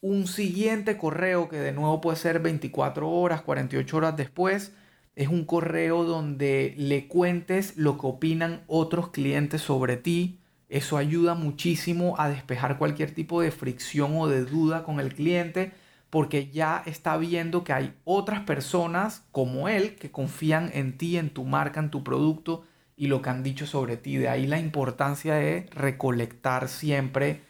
un 0.00 0.26
siguiente 0.26 0.96
correo 0.96 1.48
que 1.48 1.58
de 1.58 1.72
nuevo 1.72 2.00
puede 2.00 2.16
ser 2.16 2.40
24 2.40 3.08
horas, 3.08 3.42
48 3.42 3.96
horas 3.96 4.16
después. 4.16 4.72
Es 5.16 5.28
un 5.28 5.44
correo 5.44 6.04
donde 6.04 6.74
le 6.78 7.08
cuentes 7.08 7.76
lo 7.76 7.98
que 7.98 8.06
opinan 8.06 8.62
otros 8.66 9.10
clientes 9.10 9.60
sobre 9.60 9.96
ti. 9.96 10.40
Eso 10.68 10.96
ayuda 10.96 11.34
muchísimo 11.34 12.14
a 12.18 12.28
despejar 12.28 12.78
cualquier 12.78 13.12
tipo 13.12 13.40
de 13.42 13.50
fricción 13.50 14.16
o 14.16 14.28
de 14.28 14.44
duda 14.44 14.84
con 14.84 15.00
el 15.00 15.14
cliente 15.14 15.72
porque 16.10 16.50
ya 16.50 16.82
está 16.86 17.16
viendo 17.16 17.62
que 17.64 17.72
hay 17.72 17.94
otras 18.04 18.40
personas 18.40 19.24
como 19.30 19.68
él 19.68 19.94
que 19.94 20.10
confían 20.10 20.70
en 20.74 20.98
ti, 20.98 21.16
en 21.16 21.30
tu 21.30 21.44
marca, 21.44 21.80
en 21.80 21.90
tu 21.90 22.02
producto 22.02 22.64
y 22.96 23.06
lo 23.06 23.22
que 23.22 23.30
han 23.30 23.42
dicho 23.42 23.66
sobre 23.66 23.96
ti. 23.96 24.16
De 24.16 24.28
ahí 24.28 24.46
la 24.46 24.58
importancia 24.58 25.34
de 25.34 25.66
recolectar 25.72 26.68
siempre 26.68 27.42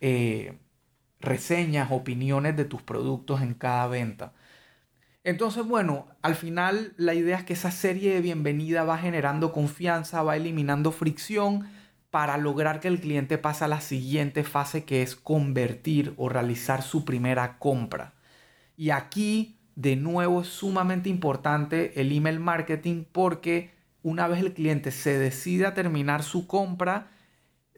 eh, 0.00 0.58
reseñas, 1.20 1.90
opiniones 1.90 2.56
de 2.56 2.64
tus 2.64 2.82
productos 2.82 3.42
en 3.42 3.54
cada 3.54 3.86
venta. 3.88 4.32
Entonces, 5.24 5.66
bueno, 5.66 6.06
al 6.22 6.36
final 6.36 6.94
la 6.96 7.14
idea 7.14 7.36
es 7.36 7.44
que 7.44 7.52
esa 7.52 7.70
serie 7.70 8.14
de 8.14 8.20
bienvenida 8.20 8.84
va 8.84 8.98
generando 8.98 9.52
confianza, 9.52 10.22
va 10.22 10.36
eliminando 10.36 10.92
fricción 10.92 11.68
para 12.10 12.38
lograr 12.38 12.80
que 12.80 12.88
el 12.88 13.00
cliente 13.00 13.36
pase 13.36 13.64
a 13.64 13.68
la 13.68 13.80
siguiente 13.80 14.44
fase 14.44 14.84
que 14.84 15.02
es 15.02 15.16
convertir 15.16 16.14
o 16.16 16.28
realizar 16.28 16.82
su 16.82 17.04
primera 17.04 17.58
compra. 17.58 18.14
Y 18.76 18.90
aquí, 18.90 19.58
de 19.74 19.96
nuevo, 19.96 20.42
es 20.42 20.48
sumamente 20.48 21.10
importante 21.10 22.00
el 22.00 22.12
email 22.12 22.40
marketing 22.40 23.04
porque 23.10 23.72
una 24.02 24.28
vez 24.28 24.40
el 24.40 24.54
cliente 24.54 24.92
se 24.92 25.18
decide 25.18 25.66
a 25.66 25.74
terminar 25.74 26.22
su 26.22 26.46
compra, 26.46 27.08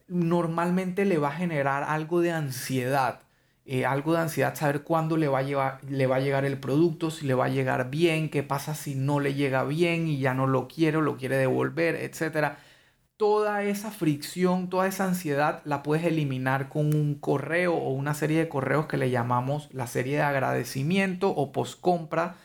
normalmente 0.06 1.04
le 1.04 1.18
va 1.18 1.28
a 1.28 1.32
generar 1.32 1.82
algo 1.84 2.20
de 2.20 2.32
ansiedad 2.32 3.22
eh, 3.66 3.84
algo 3.86 4.14
de 4.14 4.20
ansiedad, 4.20 4.54
saber 4.54 4.82
cuándo 4.82 5.16
le 5.16 5.28
va, 5.28 5.40
a 5.40 5.42
llevar, 5.42 5.80
le 5.88 6.06
va 6.06 6.16
a 6.16 6.20
llegar 6.20 6.44
el 6.44 6.58
producto, 6.58 7.10
si 7.10 7.26
le 7.26 7.34
va 7.34 7.46
a 7.46 7.48
llegar 7.48 7.90
bien, 7.90 8.30
qué 8.30 8.42
pasa 8.42 8.74
si 8.74 8.94
no 8.94 9.20
le 9.20 9.34
llega 9.34 9.64
bien 9.64 10.08
y 10.08 10.18
ya 10.18 10.34
no 10.34 10.46
lo 10.46 10.66
quiere 10.66 10.96
o 10.98 11.02
lo 11.02 11.16
quiere 11.16 11.36
devolver, 11.36 11.94
etc. 11.96 12.54
Toda 13.16 13.62
esa 13.64 13.90
fricción, 13.90 14.70
toda 14.70 14.88
esa 14.88 15.04
ansiedad 15.04 15.62
la 15.64 15.82
puedes 15.82 16.04
eliminar 16.06 16.68
con 16.70 16.94
un 16.94 17.14
correo 17.16 17.74
o 17.74 17.90
una 17.90 18.14
serie 18.14 18.38
de 18.38 18.48
correos 18.48 18.86
que 18.86 18.96
le 18.96 19.10
llamamos 19.10 19.68
la 19.72 19.86
serie 19.86 20.16
de 20.16 20.22
agradecimiento 20.22 21.30
o 21.30 21.52
post 21.52 21.80
compra, 21.80 22.36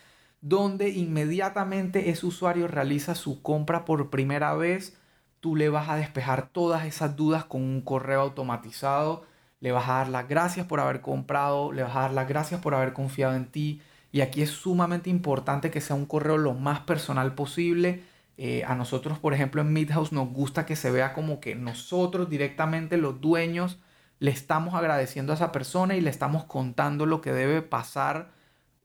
donde 0.42 0.90
inmediatamente 0.90 2.10
ese 2.10 2.26
usuario 2.26 2.68
realiza 2.68 3.16
su 3.16 3.42
compra 3.42 3.86
por 3.86 4.10
primera 4.10 4.54
vez, 4.54 4.98
tú 5.40 5.56
le 5.56 5.70
vas 5.70 5.90
a 5.90 5.96
despejar 5.96 6.50
todas 6.50 6.86
esas 6.86 7.16
dudas 7.16 7.46
con 7.46 7.62
un 7.62 7.82
correo 7.82 8.22
automatizado 8.22 9.26
le 9.66 9.72
vas 9.72 9.90
a 9.90 9.94
dar 9.94 10.10
las 10.10 10.28
gracias 10.28 10.68
por 10.68 10.80
haber 10.80 11.02
comprado, 11.02 11.72
le 11.72 11.82
vas 11.82 11.96
a 11.96 12.02
dar 12.02 12.14
las 12.14 12.28
gracias 12.28 12.62
por 12.62 12.76
haber 12.76 12.94
confiado 12.94 13.34
en 13.34 13.48
ti. 13.48 13.82
Y 14.12 14.22
aquí 14.22 14.44
es 14.44 14.52
sumamente 14.52 15.10
importante 15.10 15.72
que 15.72 15.82
sea 15.82 15.96
un 15.96 16.06
correo 16.06 16.38
lo 16.38 16.54
más 16.54 16.82
personal 16.82 17.34
posible. 17.34 18.04
Eh, 18.38 18.64
a 18.64 18.76
nosotros, 18.76 19.18
por 19.18 19.34
ejemplo, 19.34 19.62
en 19.62 19.74
Midhouse 19.74 20.12
nos 20.12 20.30
gusta 20.30 20.68
que 20.68 20.76
se 20.76 20.92
vea 20.92 21.14
como 21.14 21.40
que 21.40 21.56
nosotros 21.56 22.30
directamente, 22.30 22.98
los 22.98 23.20
dueños, 23.22 23.80
le 24.20 24.30
estamos 24.30 24.76
agradeciendo 24.76 25.34
a 25.34 25.36
esa 25.36 25.52
persona 25.52 25.96
y 25.96 26.02
le 26.02 26.12
estamos 26.12 26.44
contando 26.44 27.08
lo 27.08 27.22
que 27.22 27.34
debe 27.34 27.64
pasar 27.64 28.30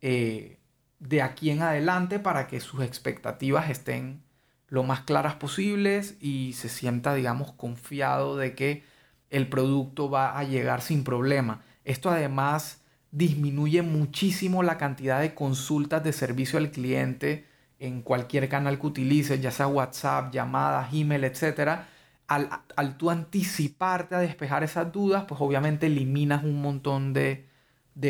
eh, 0.01 0.61
de 0.99 1.21
aquí 1.21 1.51
en 1.51 1.61
adelante 1.61 2.19
para 2.19 2.47
que 2.47 2.59
sus 2.59 2.83
expectativas 2.83 3.69
estén 3.69 4.23
lo 4.69 4.83
más 4.83 5.03
claras 5.03 5.35
posibles 5.35 6.17
y 6.23 6.55
se 6.55 6.71
sienta, 6.71 7.13
digamos, 7.15 7.53
confiado 7.53 8.39
de 8.39 8.55
que 8.55 8.83
el 9.31 9.49
producto 9.49 10.11
va 10.11 10.37
a 10.39 10.45
llegar 10.45 10.83
sin 10.83 11.05
problema. 11.05 11.63
Esto 11.85 12.11
además 12.11 12.83
disminuye 13.13 13.83
muchísimo 13.83 14.63
la 14.63 14.79
cantidad 14.79 15.21
de 15.21 15.35
consultas 15.35 16.05
de 16.05 16.13
servicio 16.13 16.59
al 16.59 16.71
cliente 16.71 17.47
en 17.79 18.03
cualquier 18.03 18.49
canal 18.49 18.79
que 18.79 18.87
utilices, 18.87 19.41
ya 19.41 19.51
sea 19.51 19.67
WhatsApp, 19.67 20.33
llamadas, 20.33 20.93
email, 20.93 21.25
etc. 21.25 21.81
Al, 22.29 22.51
al 22.77 22.97
tú 22.97 23.11
anticiparte 23.11 24.15
a 24.15 24.19
despejar 24.19 24.63
esas 24.63 24.93
dudas, 24.93 25.25
pues 25.27 25.41
obviamente 25.41 25.87
eliminas 25.87 26.45
un 26.45 26.61
montón 26.61 27.13
de, 27.13 27.47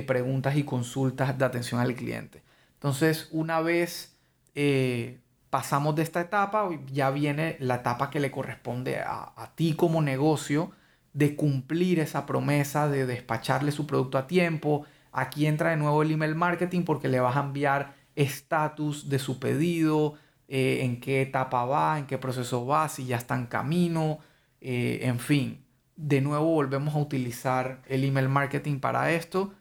preguntas 0.07 0.57
y 0.57 0.65
consultas 0.65 1.37
de 1.39 1.45
atención 1.45 1.81
al 1.81 1.95
cliente. 1.95 2.43
Entonces, 2.75 3.29
una 3.31 3.61
vez 3.61 4.17
eh, 4.55 5.21
pasamos 5.50 5.95
de 5.97 6.03
esta 6.03 6.21
etapa, 6.21 6.69
ya 6.93 7.11
viene 7.11 7.57
la 7.61 7.77
etapa 7.77 8.11
que 8.11 8.21
le 8.21 8.31
corresponde 8.31 8.99
a, 8.99 9.33
a 9.37 9.55
ti 9.55 9.75
como 9.75 10.03
negocio, 10.03 10.73
de 11.12 11.35
cumplir 11.37 11.99
esa 11.99 12.26
promesa 12.26 12.88
de 12.88 13.07
despacharle 13.07 13.73
su 13.73 13.87
producto 13.87 14.19
a 14.19 14.26
tiempo. 14.26 14.85
Aquí 15.12 15.47
entra 15.47 15.71
de 15.71 15.76
nuevo 15.76 16.02
el 16.02 16.12
email 16.12 16.35
marketing 16.35 16.83
porque 16.83 17.09
le 17.09 17.21
vas 17.21 17.37
a 17.37 17.40
enviar 17.40 17.95
estatus 18.14 19.09
de 19.09 19.19
su 19.19 19.40
pedido, 19.40 20.14
eh, 20.49 20.81
en 20.83 21.00
qué 21.00 21.23
etapa 21.23 21.64
va, 21.64 21.99
en 21.99 22.07
qué 22.07 22.19
proceso 22.19 22.67
va, 22.67 22.88
si 22.88 23.07
ya 23.07 23.17
está 23.17 23.35
en 23.35 23.47
camino, 23.47 24.19
eh, 24.61 25.00
en 25.02 25.19
fin. 25.19 25.64
De 25.97 26.21
nuevo 26.21 26.47
volvemos 26.47 26.95
a 26.95 26.99
utilizar 26.99 27.83
el 27.88 28.05
email 28.05 28.29
marketing 28.29 28.81
para 28.81 29.12
esto. 29.12 29.52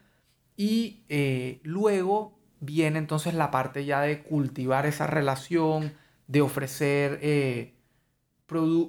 Y 0.56 1.04
eh, 1.10 1.62
luego 1.64 2.40
viene 2.60 3.00
entonces 3.00 3.34
la 3.34 3.52
parte 3.52 3.86
ya 3.86 4.02
de 4.02 4.24
cultivar 4.24 4.86
esa 4.86 5.08
relación, 5.08 5.94
de 6.28 6.42
ofrecer 6.42 7.74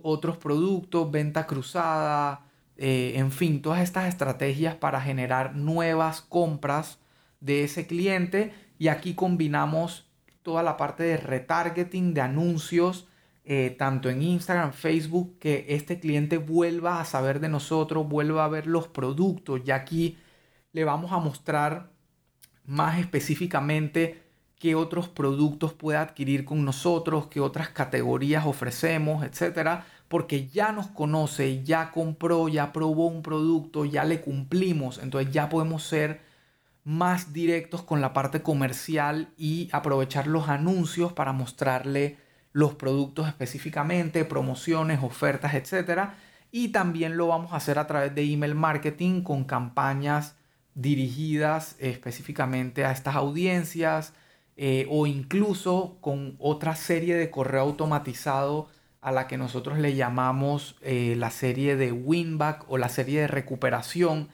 otros 0.03 0.37
productos, 0.37 1.11
venta 1.11 1.47
cruzada, 1.47 2.50
eh, 2.83 3.19
en 3.19 3.31
fin, 3.31 3.61
todas 3.61 3.83
estas 3.83 4.09
estrategias 4.09 4.75
para 4.75 5.03
generar 5.03 5.55
nuevas 5.55 6.23
compras 6.23 6.99
de 7.41 7.63
ese 7.63 7.87
cliente 7.87 8.55
y 8.79 8.89
aquí 8.89 9.15
combinamos 9.15 10.09
toda 10.41 10.63
la 10.63 10.79
parte 10.79 11.03
de 11.03 11.19
retargeting, 11.19 12.15
de 12.15 12.23
anuncios, 12.23 13.07
eh, 13.45 13.77
tanto 13.79 14.09
en 14.09 14.23
Instagram, 14.23 14.73
Facebook, 14.73 15.39
que 15.39 15.67
este 15.69 16.01
cliente 16.01 16.39
vuelva 16.39 17.03
a 17.03 17.05
saber 17.05 17.41
de 17.41 17.51
nosotros, 17.51 18.09
vuelva 18.09 18.47
a 18.47 18.49
ver 18.49 18.67
los 18.67 18.89
productos. 18.89 19.61
Y 19.67 19.73
aquí 19.73 20.17
le 20.73 20.85
vamos 20.85 21.13
a 21.13 21.19
mostrar 21.19 21.91
más 22.65 22.99
específicamente 22.99 24.23
qué 24.59 24.75
otros 24.75 25.07
productos 25.07 25.75
puede 25.75 25.99
adquirir 25.99 26.47
con 26.47 26.65
nosotros, 26.65 27.27
qué 27.27 27.41
otras 27.41 27.69
categorías 27.69 28.47
ofrecemos, 28.47 29.23
etcétera, 29.23 29.85
porque 30.11 30.49
ya 30.49 30.73
nos 30.73 30.89
conoce, 30.89 31.63
ya 31.63 31.93
compró, 31.93 32.49
ya 32.49 32.73
probó 32.73 33.07
un 33.07 33.23
producto, 33.23 33.85
ya 33.85 34.03
le 34.03 34.21
cumplimos, 34.21 34.99
entonces 34.99 35.33
ya 35.33 35.49
podemos 35.49 35.85
ser 35.85 36.21
más 36.83 37.33
directos 37.33 37.85
con 37.85 38.01
la 38.01 38.13
parte 38.13 38.43
comercial 38.43 39.29
y 39.37 39.69
aprovechar 39.71 40.27
los 40.27 40.49
anuncios 40.49 41.13
para 41.13 41.33
mostrarle 41.33 42.19
los 42.51 42.75
productos 42.75 43.29
específicamente, 43.29 44.25
promociones, 44.25 44.99
ofertas, 45.01 45.55
etc. 45.55 46.09
y 46.51 46.71
también 46.71 47.17
lo 47.17 47.29
vamos 47.29 47.53
a 47.53 47.59
hacer 47.59 47.79
a 47.79 47.87
través 47.87 48.13
de 48.13 48.25
email 48.25 48.57
marketing 48.57 49.23
con 49.23 49.45
campañas 49.45 50.35
dirigidas 50.75 51.77
específicamente 51.79 52.85
a 52.85 52.91
estas 52.91 53.15
audiencias 53.15 54.13
eh, 54.57 54.89
o 54.91 55.07
incluso 55.07 55.99
con 56.01 56.35
otra 56.41 56.75
serie 56.75 57.15
de 57.15 57.31
correo 57.31 57.61
automatizado 57.61 58.69
a 59.01 59.13
la 59.13 59.27
que 59.27 59.39
nosotros 59.39 59.79
le 59.79 59.95
llamamos 59.95 60.77
eh, 60.83 61.15
la 61.17 61.31
serie 61.31 61.77
de 61.77 61.93
winback 61.93 62.65
o 62.69 62.79
la 62.79 62.89
serie 62.89 63.23
de 63.23 63.29
recuperación, 63.29 64.29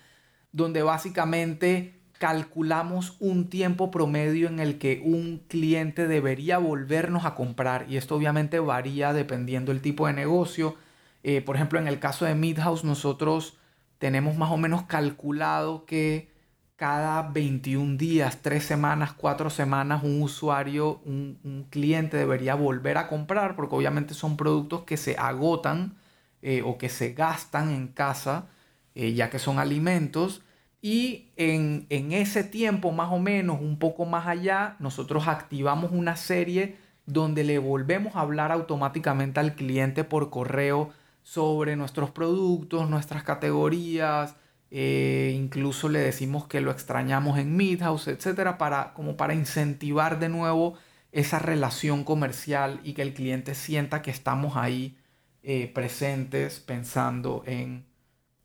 donde 0.53 0.83
básicamente 0.83 2.01
calculamos 2.19 3.17
un 3.21 3.49
tiempo 3.49 3.91
promedio 3.91 4.49
en 4.49 4.59
el 4.59 4.79
que 4.79 5.03
un 5.05 5.43
cliente 5.49 6.09
debería 6.09 6.59
volvernos 6.59 7.25
a 7.25 7.35
comprar 7.35 7.87
y 7.89 7.97
esto 7.97 8.17
obviamente 8.17 8.59
varía 8.59 9.13
dependiendo 9.13 9.73
del 9.73 9.83
tipo 9.83 10.07
de 10.07 10.15
negocio. 10.15 10.77
Eh, 11.23 11.43
por 11.43 11.57
ejemplo, 11.57 11.79
en 11.79 11.89
el 11.89 11.99
caso 11.99 12.25
de 12.25 12.35
Midhouse 12.35 12.85
nosotros 12.85 13.59
tenemos 13.99 14.37
más 14.37 14.51
o 14.51 14.57
menos 14.57 14.85
calculado 14.85 15.85
que 15.85 16.31
cada 16.77 17.23
21 17.23 17.97
días, 17.97 18.43
3 18.43 18.63
semanas, 18.63 19.13
4 19.15 19.51
semanas, 19.51 20.03
un 20.05 20.23
usuario, 20.23 21.01
un, 21.05 21.67
cliente 21.71 22.19
debería 22.19 22.55
volver 22.55 22.99
a 22.99 23.09
comprar, 23.09 23.57
porque 23.57 23.75
obviamente 23.75 24.15
son 24.15 24.37
productos 24.37 24.85
que 24.85 24.97
se 24.97 25.17
agotan 25.17 25.97
eh, 26.43 26.63
o 26.65 26.79
que 26.79 26.89
se 26.89 27.13
gastan 27.15 27.71
en 27.71 27.89
casa, 27.89 28.47
eh, 28.95 29.15
ya 29.15 29.31
que 29.31 29.39
son 29.39 29.59
alimentos. 29.59 30.43
Y 30.83 31.31
en, 31.37 31.87
en 31.89 32.13
ese 32.13 32.45
tiempo, 32.45 32.93
más 32.93 33.11
o 33.11 33.19
menos, 33.19 33.61
un 33.61 33.79
poco 33.79 34.05
más 34.05 34.27
allá, 34.27 34.77
nosotros 34.79 35.29
activamos 35.29 35.93
una 35.93 36.17
serie 36.17 36.77
donde 37.07 37.45
le 37.45 37.59
volvemos 37.59 38.17
a 38.17 38.21
hablar 38.21 38.53
automáticamente 38.53 39.41
al 39.41 39.55
cliente 39.55 40.05
por 40.05 40.31
correo 40.31 40.91
sobre 41.23 41.77
nuestros 41.77 42.11
productos, 42.11 42.91
nuestras 42.91 43.23
categorías, 43.23 44.37
eh, 44.71 45.33
incluso 45.37 45.89
le 45.89 46.01
decimos 46.01 46.47
que 46.47 46.61
lo 46.61 46.71
extrañamos 46.71 47.39
en 47.39 47.57
Midhouse, 47.57 48.09
etcétera, 48.09 48.59
para, 48.59 48.93
como 48.95 49.17
para 49.17 49.35
incentivar 49.35 50.19
de 50.19 50.29
nuevo 50.29 50.75
esa 51.13 51.39
relación 51.39 52.05
comercial 52.05 52.81
y 52.83 52.93
que 52.93 53.03
el 53.03 53.15
cliente 53.15 53.55
sienta 53.55 54.03
que 54.03 54.11
estamos 54.11 54.57
ahí 54.57 54.99
eh, 55.43 55.71
presentes 55.73 56.61
pensando 56.61 57.43
en, 57.47 57.87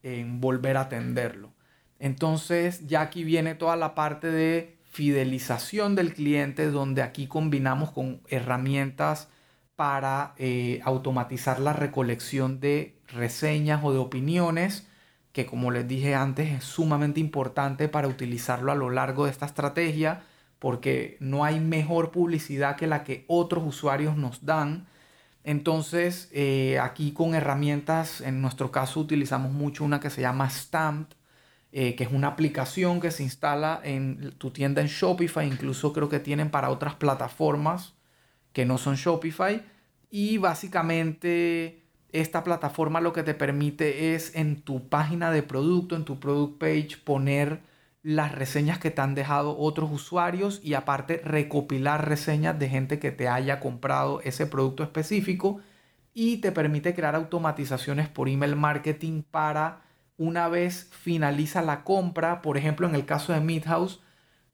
en 0.04 0.40
volver 0.40 0.78
a 0.78 0.82
atenderlo. 0.82 1.52
Entonces 2.00 2.88
ya 2.88 3.02
aquí 3.02 3.24
viene 3.24 3.56
toda 3.56 3.76
la 3.76 3.96
parte 3.96 4.32
de 4.32 4.78
fidelización 4.92 5.96
del 5.96 6.14
cliente 6.14 6.70
donde 6.70 7.02
aquí 7.02 7.28
combinamos 7.28 7.92
con 7.92 8.22
herramientas 8.28 9.30
para 9.76 10.36
eh, 10.38 10.82
automatizar 10.84 11.60
la 11.60 11.74
recolección 11.74 12.60
de 12.60 13.00
reseñas 13.08 13.82
o 13.84 13.92
de 13.92 14.00
opiniones 14.00 14.88
que 15.32 15.46
como 15.46 15.72
les 15.72 15.88
dije 15.88 16.16
antes 16.16 16.50
es 16.52 16.64
sumamente 16.64 17.20
importante 17.20 17.88
para 17.88 18.08
utilizarlo 18.08 18.72
a 18.72 18.76
lo 18.76 18.90
largo 18.90 19.26
de 19.26 19.32
esta 19.32 19.46
estrategia 19.46 20.24
porque 20.60 21.18
no 21.20 21.44
hay 21.44 21.60
mejor 21.60 22.12
publicidad 22.12 22.76
que 22.76 22.88
la 22.88 23.04
que 23.04 23.26
otros 23.28 23.64
usuarios 23.66 24.16
nos 24.16 24.46
dan. 24.46 24.88
Entonces 25.44 26.30
eh, 26.34 26.78
aquí 26.80 27.14
con 27.14 27.34
herramientas, 27.34 28.22
en 28.22 28.42
nuestro 28.42 28.72
caso 28.72 29.00
utilizamos 29.00 29.52
mucho 29.52 29.84
una 29.84 30.00
que 30.00 30.12
se 30.12 30.22
llama 30.22 30.50
Stamped, 30.50 31.16
eh, 31.72 31.96
que 31.96 32.04
es 32.04 32.12
una 32.12 32.28
aplicación 32.28 33.00
que 33.00 33.12
se 33.12 33.24
instala 33.24 33.80
en 33.84 34.34
tu 34.38 34.52
tienda 34.52 34.82
en 34.82 34.88
Shopify, 34.88 35.48
incluso 35.48 35.94
creo 35.94 36.10
que 36.10 36.20
tienen 36.20 36.52
para 36.52 36.70
otras 36.70 36.96
plataformas 36.96 37.94
que 38.54 38.66
no 38.66 38.78
son 38.78 38.96
Shopify. 38.96 39.64
Y 40.10 40.38
básicamente 40.38 41.81
esta 42.14 42.44
plataforma 42.44 43.02
lo 43.02 43.14
que 43.14 43.24
te 43.24 43.34
permite 43.34 44.16
es 44.16 44.36
en 44.36 44.62
tu 44.62 44.90
página 44.90 45.32
de 45.32 45.44
producto, 45.44 45.96
en 45.96 46.06
tu 46.06 46.20
product 46.20 46.60
page, 46.60 46.98
poner 47.04 47.62
las 48.04 48.34
reseñas 48.34 48.80
que 48.80 48.92
te 48.92 49.02
han 49.02 49.16
dejado 49.16 49.58
otros 49.58 49.92
usuarios 49.92 50.60
y 50.64 50.74
aparte 50.74 51.22
recopilar 51.24 52.08
reseñas 52.08 52.58
de 52.58 52.70
gente 52.70 53.00
que 53.00 53.12
te 53.12 53.28
haya 53.28 53.60
comprado 53.60 54.22
ese 54.22 54.48
producto 54.48 54.84
específico 54.84 55.62
y 56.14 56.38
te 56.38 56.52
permite 56.52 56.96
crear 56.96 57.16
automatizaciones 57.16 58.10
por 58.10 58.28
email 58.28 58.56
marketing 58.56 59.22
para 59.22 59.82
una 60.18 60.50
vez 60.50 60.90
finaliza 60.92 61.62
la 61.62 61.84
compra, 61.84 62.42
por 62.42 62.58
ejemplo 62.58 62.88
en 62.88 62.96
el 62.96 63.06
caso 63.06 63.34
de 63.34 63.40
Midhouse, 63.40 64.02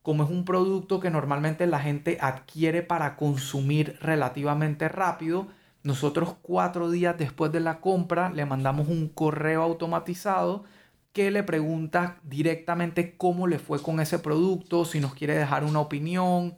como 0.02 0.24
es 0.24 0.30
un 0.30 0.46
producto 0.46 1.00
que 1.00 1.10
normalmente 1.10 1.68
la 1.68 1.80
gente 1.80 2.18
adquiere 2.22 2.82
para 2.84 3.18
consumir 3.18 3.98
relativamente 4.02 4.88
rápido, 4.88 5.48
nosotros 5.88 6.36
cuatro 6.42 6.92
días 6.92 7.18
después 7.18 7.50
de 7.54 7.62
la 7.62 7.80
compra 7.80 8.30
le 8.30 8.46
mandamos 8.46 8.90
un 8.90 9.08
correo 9.08 9.64
automatizado 9.64 10.66
que 11.14 11.32
le 11.32 11.44
pregunta 11.44 12.20
directamente 12.24 13.16
cómo 13.16 13.48
le 13.48 13.58
fue 13.58 13.82
con 13.82 14.02
ese 14.02 14.20
producto, 14.20 14.84
si 14.84 15.00
nos 15.00 15.16
quiere 15.16 15.36
dejar 15.36 15.64
una 15.64 15.80
opinión. 15.80 16.58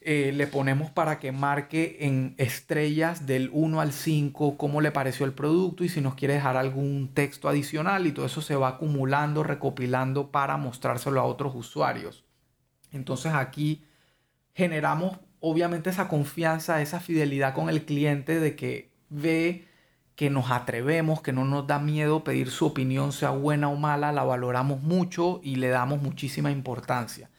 Eh, 0.00 0.32
le 0.34 0.48
ponemos 0.48 0.90
para 0.90 1.20
que 1.20 1.30
marque 1.30 1.98
en 2.00 2.34
estrellas 2.38 3.24
del 3.24 3.50
1 3.52 3.80
al 3.80 3.92
5 3.92 4.56
cómo 4.56 4.80
le 4.80 4.90
pareció 4.90 5.26
el 5.26 5.32
producto 5.32 5.84
y 5.84 5.88
si 5.88 6.00
nos 6.00 6.16
quiere 6.16 6.34
dejar 6.34 6.56
algún 6.56 7.10
texto 7.14 7.48
adicional 7.48 8.08
y 8.08 8.12
todo 8.12 8.26
eso 8.26 8.42
se 8.42 8.56
va 8.56 8.66
acumulando, 8.66 9.44
recopilando 9.44 10.32
para 10.32 10.56
mostrárselo 10.56 11.20
a 11.20 11.24
otros 11.24 11.54
usuarios. 11.54 12.24
Entonces 12.90 13.32
aquí 13.32 13.84
generamos 14.54 15.20
obviamente 15.40 15.90
esa 15.90 16.08
confianza, 16.08 16.80
esa 16.82 17.00
fidelidad 17.00 17.54
con 17.54 17.68
el 17.68 17.84
cliente 17.84 18.40
de 18.40 18.56
que 18.56 18.90
ve 19.08 19.66
que 20.14 20.30
nos 20.30 20.50
atrevemos, 20.50 21.22
que 21.22 21.32
no 21.32 21.44
nos 21.44 21.66
da 21.66 21.78
miedo 21.78 22.24
pedir 22.24 22.50
su 22.50 22.66
opinión, 22.66 23.12
sea 23.12 23.30
buena 23.30 23.70
o 23.70 23.76
mala, 23.76 24.12
la 24.12 24.22
valoramos 24.22 24.82
mucho 24.82 25.40
y 25.42 25.56
le 25.56 25.68
damos 25.68 26.02
muchísima 26.02 26.50
importancia. 26.50 27.30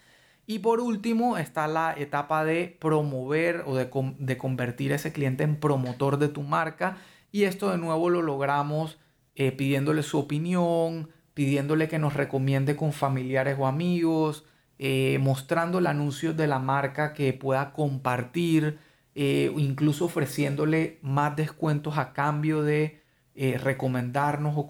Y 0.48 0.60
por 0.60 0.80
último 0.80 1.38
está 1.38 1.68
la 1.68 1.94
etapa 1.96 2.44
de 2.44 2.76
promover 2.80 3.64
o 3.68 3.76
de, 3.76 3.90
de 4.18 4.38
convertir 4.38 4.92
a 4.92 4.96
ese 4.96 5.14
cliente 5.14 5.44
en 5.44 5.60
promotor 5.60 6.18
de 6.18 6.28
tu 6.28 6.42
marca. 6.42 6.98
Y 7.32 7.44
esto 7.44 7.70
de 7.70 7.78
nuevo 7.78 8.10
lo 8.10 8.22
logramos 8.22 8.98
eh, 9.36 9.52
pidiéndole 9.52 10.04
su 10.04 10.18
opinión, 10.18 11.10
pidiéndole 11.34 11.88
que 11.88 12.00
nos 12.00 12.16
recomiende 12.16 12.76
con 12.76 12.92
familiares 12.92 13.56
o 13.60 13.68
amigos, 13.68 14.46
eh, 14.84 15.20
mostrando 15.20 15.78
el 15.78 15.86
anuncio 15.86 16.34
de 16.34 16.48
la 16.48 16.58
marca 16.58 17.13
que 17.13 17.34
pueda 17.34 17.72
compartir, 17.72 18.80
eh, 19.13 19.54
incluso 19.56 20.06
ofreciéndole 20.06 20.98
más 21.04 21.36
descuentos 21.36 22.00
a 22.00 22.13
cambio 22.13 22.63
de 22.63 23.00
eh, 23.36 23.60
recomendarnos 23.60 24.56
o, 24.58 24.62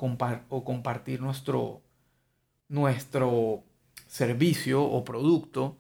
o, 0.50 0.65
compartir 0.65 1.21
nuestro, 1.21 1.82
nuestro 2.67 3.63
servicio 4.06 4.84
o 4.84 5.06
producto. 5.06 5.78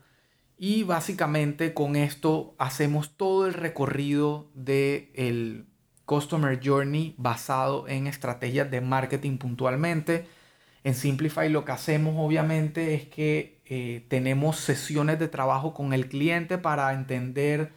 Y 0.57 0.83
básicamente 0.83 1.73
con 1.73 1.97
esto 1.97 2.55
hacemos 2.57 3.17
todo 3.17 3.47
el 3.47 3.53
recorrido 3.53 4.49
del 4.53 5.09
el 5.13 5.65
Customer 6.05 6.57
Journey 6.63 7.15
basado 7.17 7.85
en 7.89 8.07
estrategias 8.07 8.71
de 8.71 8.79
marketing 8.79 9.37
puntualmente. 9.37 10.25
En 10.85 10.95
Simplify 10.95 11.49
lo 11.49 11.65
que 11.65 11.73
hacemos 11.73 12.15
obviamente 12.17 12.93
es 12.95 13.09
que 13.09 13.60
eh, 13.73 14.03
tenemos 14.09 14.57
sesiones 14.57 15.17
de 15.17 15.29
trabajo 15.29 15.73
con 15.73 15.93
el 15.93 16.09
cliente 16.09 16.57
para 16.57 16.91
entender 16.91 17.71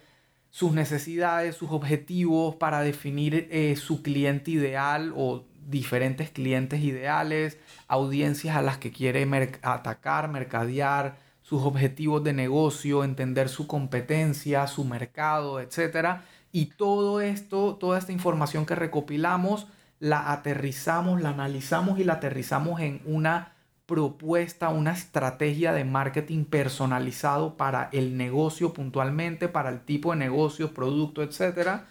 sus 0.49 0.73
necesidades, 0.73 1.55
sus 1.55 1.71
objetivos, 1.71 2.57
para 2.57 2.81
definir 2.81 3.47
eh, 3.49 3.77
su 3.77 4.03
cliente 4.03 4.51
ideal 4.51 5.13
o 5.15 5.45
diferentes 5.65 6.29
clientes 6.31 6.81
ideales, 6.81 7.57
audiencias 7.87 8.57
a 8.57 8.61
las 8.61 8.77
que 8.77 8.91
quiere 8.91 9.25
atacar, 9.61 10.27
mercadear, 10.27 11.15
sus 11.41 11.63
objetivos 11.63 12.21
de 12.25 12.33
negocio, 12.33 13.05
entender 13.05 13.47
su 13.47 13.65
competencia, 13.65 14.67
su 14.67 14.83
mercado, 14.83 15.61
etc. 15.61 16.19
Y 16.51 16.65
todo 16.65 17.21
esto, 17.21 17.77
toda 17.77 17.99
esta 17.99 18.11
información 18.11 18.65
que 18.65 18.75
recopilamos, 18.75 19.67
la 20.01 20.33
aterrizamos, 20.33 21.21
la 21.21 21.29
analizamos 21.29 21.99
y 21.99 22.03
la 22.03 22.15
aterrizamos 22.15 22.81
en 22.81 23.01
una 23.05 23.54
propuesta, 23.85 24.69
una 24.69 24.91
estrategia 24.91 25.73
de 25.73 25.83
marketing 25.83 26.45
personalizado 26.45 27.57
para 27.57 27.89
el 27.91 28.17
negocio 28.17 28.73
puntualmente, 28.73 29.47
para 29.47 29.69
el 29.69 29.81
tipo 29.81 30.11
de 30.11 30.17
negocio, 30.17 30.73
producto, 30.73 31.21
etc. 31.21 31.81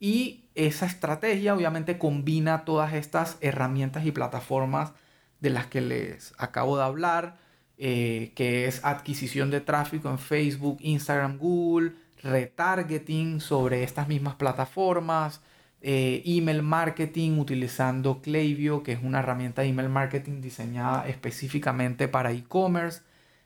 Y 0.00 0.44
esa 0.54 0.86
estrategia 0.86 1.54
obviamente 1.54 1.98
combina 1.98 2.64
todas 2.64 2.94
estas 2.94 3.38
herramientas 3.40 4.04
y 4.06 4.12
plataformas 4.12 4.92
de 5.40 5.50
las 5.50 5.66
que 5.66 5.80
les 5.80 6.34
acabo 6.38 6.76
de 6.76 6.84
hablar, 6.84 7.38
eh, 7.78 8.32
que 8.34 8.66
es 8.66 8.84
adquisición 8.84 9.50
de 9.50 9.60
tráfico 9.60 10.08
en 10.08 10.18
Facebook, 10.18 10.78
Instagram, 10.80 11.38
Google, 11.38 11.92
retargeting 12.22 13.40
sobre 13.40 13.82
estas 13.82 14.08
mismas 14.08 14.34
plataformas, 14.34 15.40
eh, 15.88 16.20
email 16.24 16.64
marketing 16.64 17.38
utilizando 17.38 18.20
Klaviyo, 18.20 18.82
que 18.82 18.90
es 18.90 18.98
una 19.04 19.20
herramienta 19.20 19.62
de 19.62 19.68
email 19.68 19.88
marketing 19.88 20.40
diseñada 20.40 21.06
específicamente 21.06 22.08
para 22.08 22.32
e-commerce. 22.32 23.02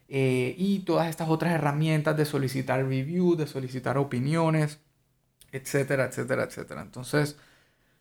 Eh, 0.08 0.54
y 0.56 0.78
todas 0.80 1.10
estas 1.10 1.28
otras 1.28 1.52
herramientas 1.52 2.16
de 2.16 2.24
solicitar 2.24 2.82
reviews, 2.82 3.36
de 3.36 3.46
solicitar 3.46 3.98
opiniones, 3.98 4.80
etcétera, 5.52 6.06
etcétera, 6.06 6.44
etcétera. 6.44 6.80
Entonces, 6.80 7.36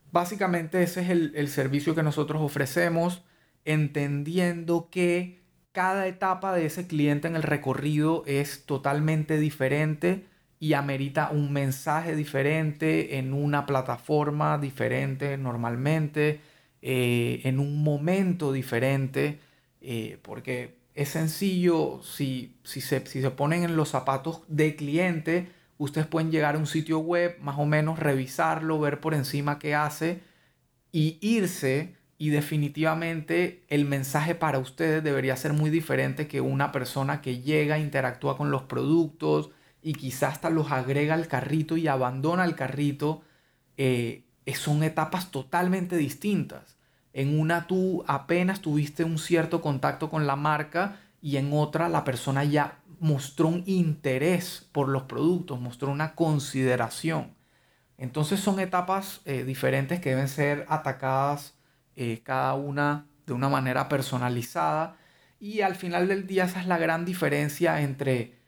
básicamente 0.09 0.83
ese 0.83 1.01
es 1.01 1.09
el, 1.09 1.33
el 1.35 1.49
servicio 1.49 1.93
que 1.93 2.03
nosotros 2.03 2.41
ofrecemos, 2.41 3.23
entendiendo 3.65 4.89
que 4.89 5.41
cada 5.73 6.07
etapa 6.07 6.55
de 6.55 6.65
ese 6.65 6.87
cliente 6.87 7.27
en 7.27 7.35
el 7.35 7.43
recorrido 7.43 8.23
es 8.25 8.65
totalmente 8.65 9.37
diferente 9.37 10.28
y 10.59 10.73
amerita 10.73 11.29
un 11.31 11.53
mensaje 11.53 12.15
diferente 12.15 13.17
en 13.17 13.33
una 13.33 13.65
plataforma 13.65 14.57
diferente 14.57 15.37
normalmente, 15.37 16.41
eh, 16.81 17.41
en 17.45 17.59
un 17.59 17.81
momento 17.81 18.51
diferente, 18.51 19.39
eh, 19.81 20.19
porque 20.21 20.77
es 20.95 21.09
sencillo, 21.09 22.01
si, 22.03 22.57
si, 22.63 22.81
se, 22.81 23.05
si 23.05 23.21
se 23.21 23.31
ponen 23.31 23.63
en 23.63 23.77
los 23.77 23.89
zapatos 23.89 24.41
de 24.49 24.75
cliente, 24.75 25.49
ustedes 25.77 26.07
pueden 26.07 26.31
llegar 26.31 26.55
a 26.55 26.57
un 26.57 26.67
sitio 26.67 26.99
web, 26.99 27.37
más 27.41 27.57
o 27.57 27.65
menos 27.65 27.99
revisarlo, 27.99 28.79
ver 28.79 28.99
por 28.99 29.13
encima 29.13 29.59
qué 29.59 29.75
hace 29.75 30.21
y 30.91 31.17
irse 31.21 31.95
y 32.17 32.31
definitivamente 32.31 33.63
el 33.69 33.85
mensaje 33.85 34.35
para 34.35 34.59
ustedes 34.59 35.01
debería 35.03 35.37
ser 35.37 35.53
muy 35.53 35.69
diferente 35.69 36.27
que 36.27 36.41
una 36.41 36.73
persona 36.73 37.21
que 37.21 37.39
llega, 37.39 37.79
interactúa 37.79 38.35
con 38.35 38.51
los 38.51 38.63
productos 38.63 39.51
y 39.81 39.93
quizás 39.93 40.33
hasta 40.33 40.49
los 40.49 40.71
agrega 40.71 41.13
al 41.13 41.27
carrito 41.27 41.77
y 41.77 41.87
abandona 41.87 42.45
el 42.45 42.55
carrito. 42.55 43.21
Eh, 43.77 44.23
son 44.55 44.83
etapas 44.83 45.31
totalmente 45.31 45.95
distintas. 45.95 46.77
En 47.13 47.39
una 47.39 47.67
tú 47.67 48.03
apenas 48.07 48.61
tuviste 48.61 49.03
un 49.03 49.19
cierto 49.19 49.61
contacto 49.61 50.09
con 50.09 50.27
la 50.27 50.35
marca 50.35 50.99
y 51.21 51.37
en 51.37 51.51
otra 51.53 51.89
la 51.89 52.03
persona 52.03 52.43
ya 52.43 52.79
mostró 52.99 53.47
un 53.47 53.63
interés 53.65 54.67
por 54.71 54.89
los 54.89 55.03
productos, 55.03 55.59
mostró 55.59 55.91
una 55.91 56.15
consideración. 56.15 57.33
Entonces 57.97 58.39
son 58.39 58.59
etapas 58.59 59.21
eh, 59.25 59.43
diferentes 59.43 59.99
que 59.99 60.11
deben 60.11 60.29
ser 60.29 60.65
atacadas 60.69 61.55
eh, 61.95 62.21
cada 62.23 62.53
una 62.53 63.07
de 63.25 63.33
una 63.33 63.49
manera 63.49 63.89
personalizada. 63.89 64.95
Y 65.39 65.61
al 65.61 65.75
final 65.75 66.07
del 66.07 66.27
día 66.27 66.45
esa 66.45 66.61
es 66.61 66.67
la 66.67 66.77
gran 66.77 67.05
diferencia 67.05 67.81
entre 67.81 68.38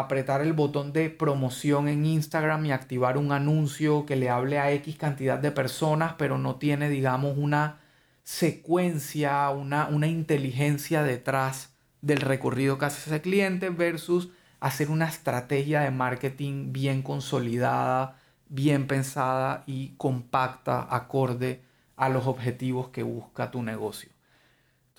apretar 0.00 0.40
el 0.40 0.52
botón 0.52 0.92
de 0.92 1.10
promoción 1.10 1.88
en 1.88 2.06
Instagram 2.06 2.66
y 2.66 2.72
activar 2.72 3.16
un 3.16 3.32
anuncio 3.32 4.06
que 4.06 4.16
le 4.16 4.30
hable 4.30 4.58
a 4.58 4.72
X 4.72 4.96
cantidad 4.96 5.38
de 5.38 5.50
personas, 5.50 6.14
pero 6.18 6.38
no 6.38 6.56
tiene, 6.56 6.88
digamos, 6.88 7.36
una 7.36 7.80
secuencia, 8.22 9.48
una, 9.50 9.86
una 9.86 10.06
inteligencia 10.06 11.02
detrás 11.02 11.72
del 12.02 12.20
recorrido 12.20 12.78
que 12.78 12.86
hace 12.86 13.10
ese 13.10 13.20
cliente 13.20 13.70
versus 13.70 14.30
hacer 14.60 14.90
una 14.90 15.06
estrategia 15.08 15.80
de 15.80 15.90
marketing 15.90 16.72
bien 16.72 17.02
consolidada, 17.02 18.16
bien 18.48 18.86
pensada 18.86 19.64
y 19.66 19.94
compacta, 19.96 20.86
acorde 20.90 21.62
a 21.96 22.08
los 22.08 22.26
objetivos 22.26 22.88
que 22.88 23.02
busca 23.02 23.50
tu 23.50 23.62
negocio. 23.62 24.10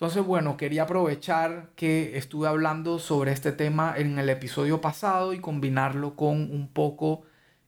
Entonces, 0.00 0.24
bueno, 0.24 0.56
quería 0.56 0.84
aprovechar 0.84 1.72
que 1.76 2.16
estuve 2.16 2.48
hablando 2.48 2.98
sobre 2.98 3.32
este 3.32 3.52
tema 3.52 3.92
en 3.98 4.18
el 4.18 4.30
episodio 4.30 4.80
pasado 4.80 5.34
y 5.34 5.40
combinarlo 5.40 6.16
con 6.16 6.50
un 6.50 6.68
poco 6.72 7.24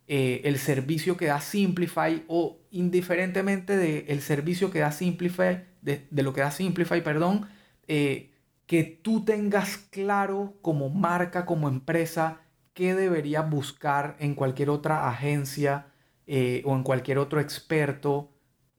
eh, 0.09 0.40
el 0.45 0.59
servicio 0.59 1.18
que 1.18 1.27
da 1.27 1.42
Simplify 1.42 2.25
o 2.29 2.57
indiferentemente 2.71 3.77
del 3.77 4.07
el 4.09 4.23
servicio 4.23 4.71
que 4.71 4.79
da 4.79 4.92
Simplify, 4.92 5.66
de, 5.83 6.09
lo 6.11 6.33
que 6.33 6.40
da 6.40 6.51
Simplify, 6.51 7.05
perdón, 7.05 7.49
eh, 7.87 8.31
que 8.64 8.83
tú 8.83 9.27
tengas 9.27 9.77
claro 9.77 10.55
como 10.62 10.88
marca, 10.88 11.45
como 11.45 11.68
empresa, 11.68 12.40
qué 12.73 12.95
deberías 12.95 13.51
buscar 13.51 14.16
en 14.21 14.35
cualquier 14.35 14.71
otra 14.71 15.07
agencia 15.07 15.88
eh, 16.27 16.62
o 16.64 16.75
en 16.77 16.83
cualquier 16.83 17.18
otro 17.18 17.40
experto 17.40 18.32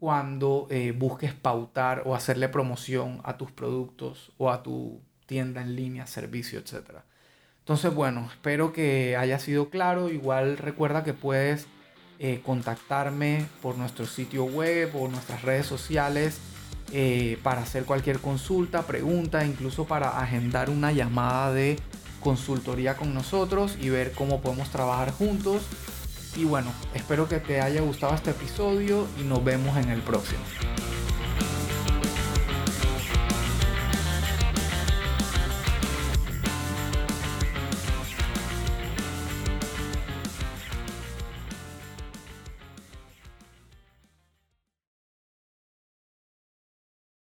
cuando 0.04 0.68
eh, 0.70 0.92
busques 0.92 1.34
pautar 1.34 2.04
o 2.06 2.14
hacerle 2.14 2.50
promoción 2.50 3.22
a 3.24 3.38
tus 3.38 3.54
productos 3.54 4.34
o 4.38 4.52
a 4.52 4.62
tu 4.62 5.00
tienda 5.28 5.62
en 5.62 5.78
línea, 5.78 6.08
servicio, 6.08 6.60
etc. 6.60 7.04
Entonces, 7.60 7.96
bueno, 7.96 8.28
espero 8.30 8.74
que 8.74 9.16
haya 9.16 9.40
sido 9.40 9.70
claro. 9.70 10.10
Igual 10.10 10.58
recuerda 10.58 11.06
que 11.06 11.14
puedes 11.14 11.68
eh, 12.20 12.42
contactarme 12.46 13.46
por 13.62 13.78
nuestro 13.78 14.06
sitio 14.06 14.44
web 14.44 14.94
o 14.94 15.08
nuestras 15.08 15.42
redes 15.42 15.68
sociales 15.68 16.38
eh, 16.92 17.40
para 17.42 17.62
hacer 17.62 17.86
cualquier 17.86 18.20
consulta, 18.20 18.82
pregunta, 18.82 19.46
incluso 19.46 19.86
para 19.86 20.20
agendar 20.20 20.70
una 20.70 20.92
llamada 20.92 21.54
de 21.54 21.80
consultoría 22.20 22.98
con 22.98 23.14
nosotros 23.14 23.78
y 23.80 23.88
ver 23.88 24.12
cómo 24.12 24.42
podemos 24.42 24.70
trabajar 24.70 25.12
juntos 25.12 25.62
y 26.36 26.46
bueno, 26.46 26.72
espero 26.94 27.28
que 27.28 27.40
te 27.40 27.62
haya 27.62 27.82
gustado 27.82 28.16
este 28.16 28.32
episodio 28.32 29.08
y 29.20 29.24
nos 29.24 29.44
vemos 29.44 29.78
en 29.78 29.90
el 29.90 30.02
próximo. 30.02 30.42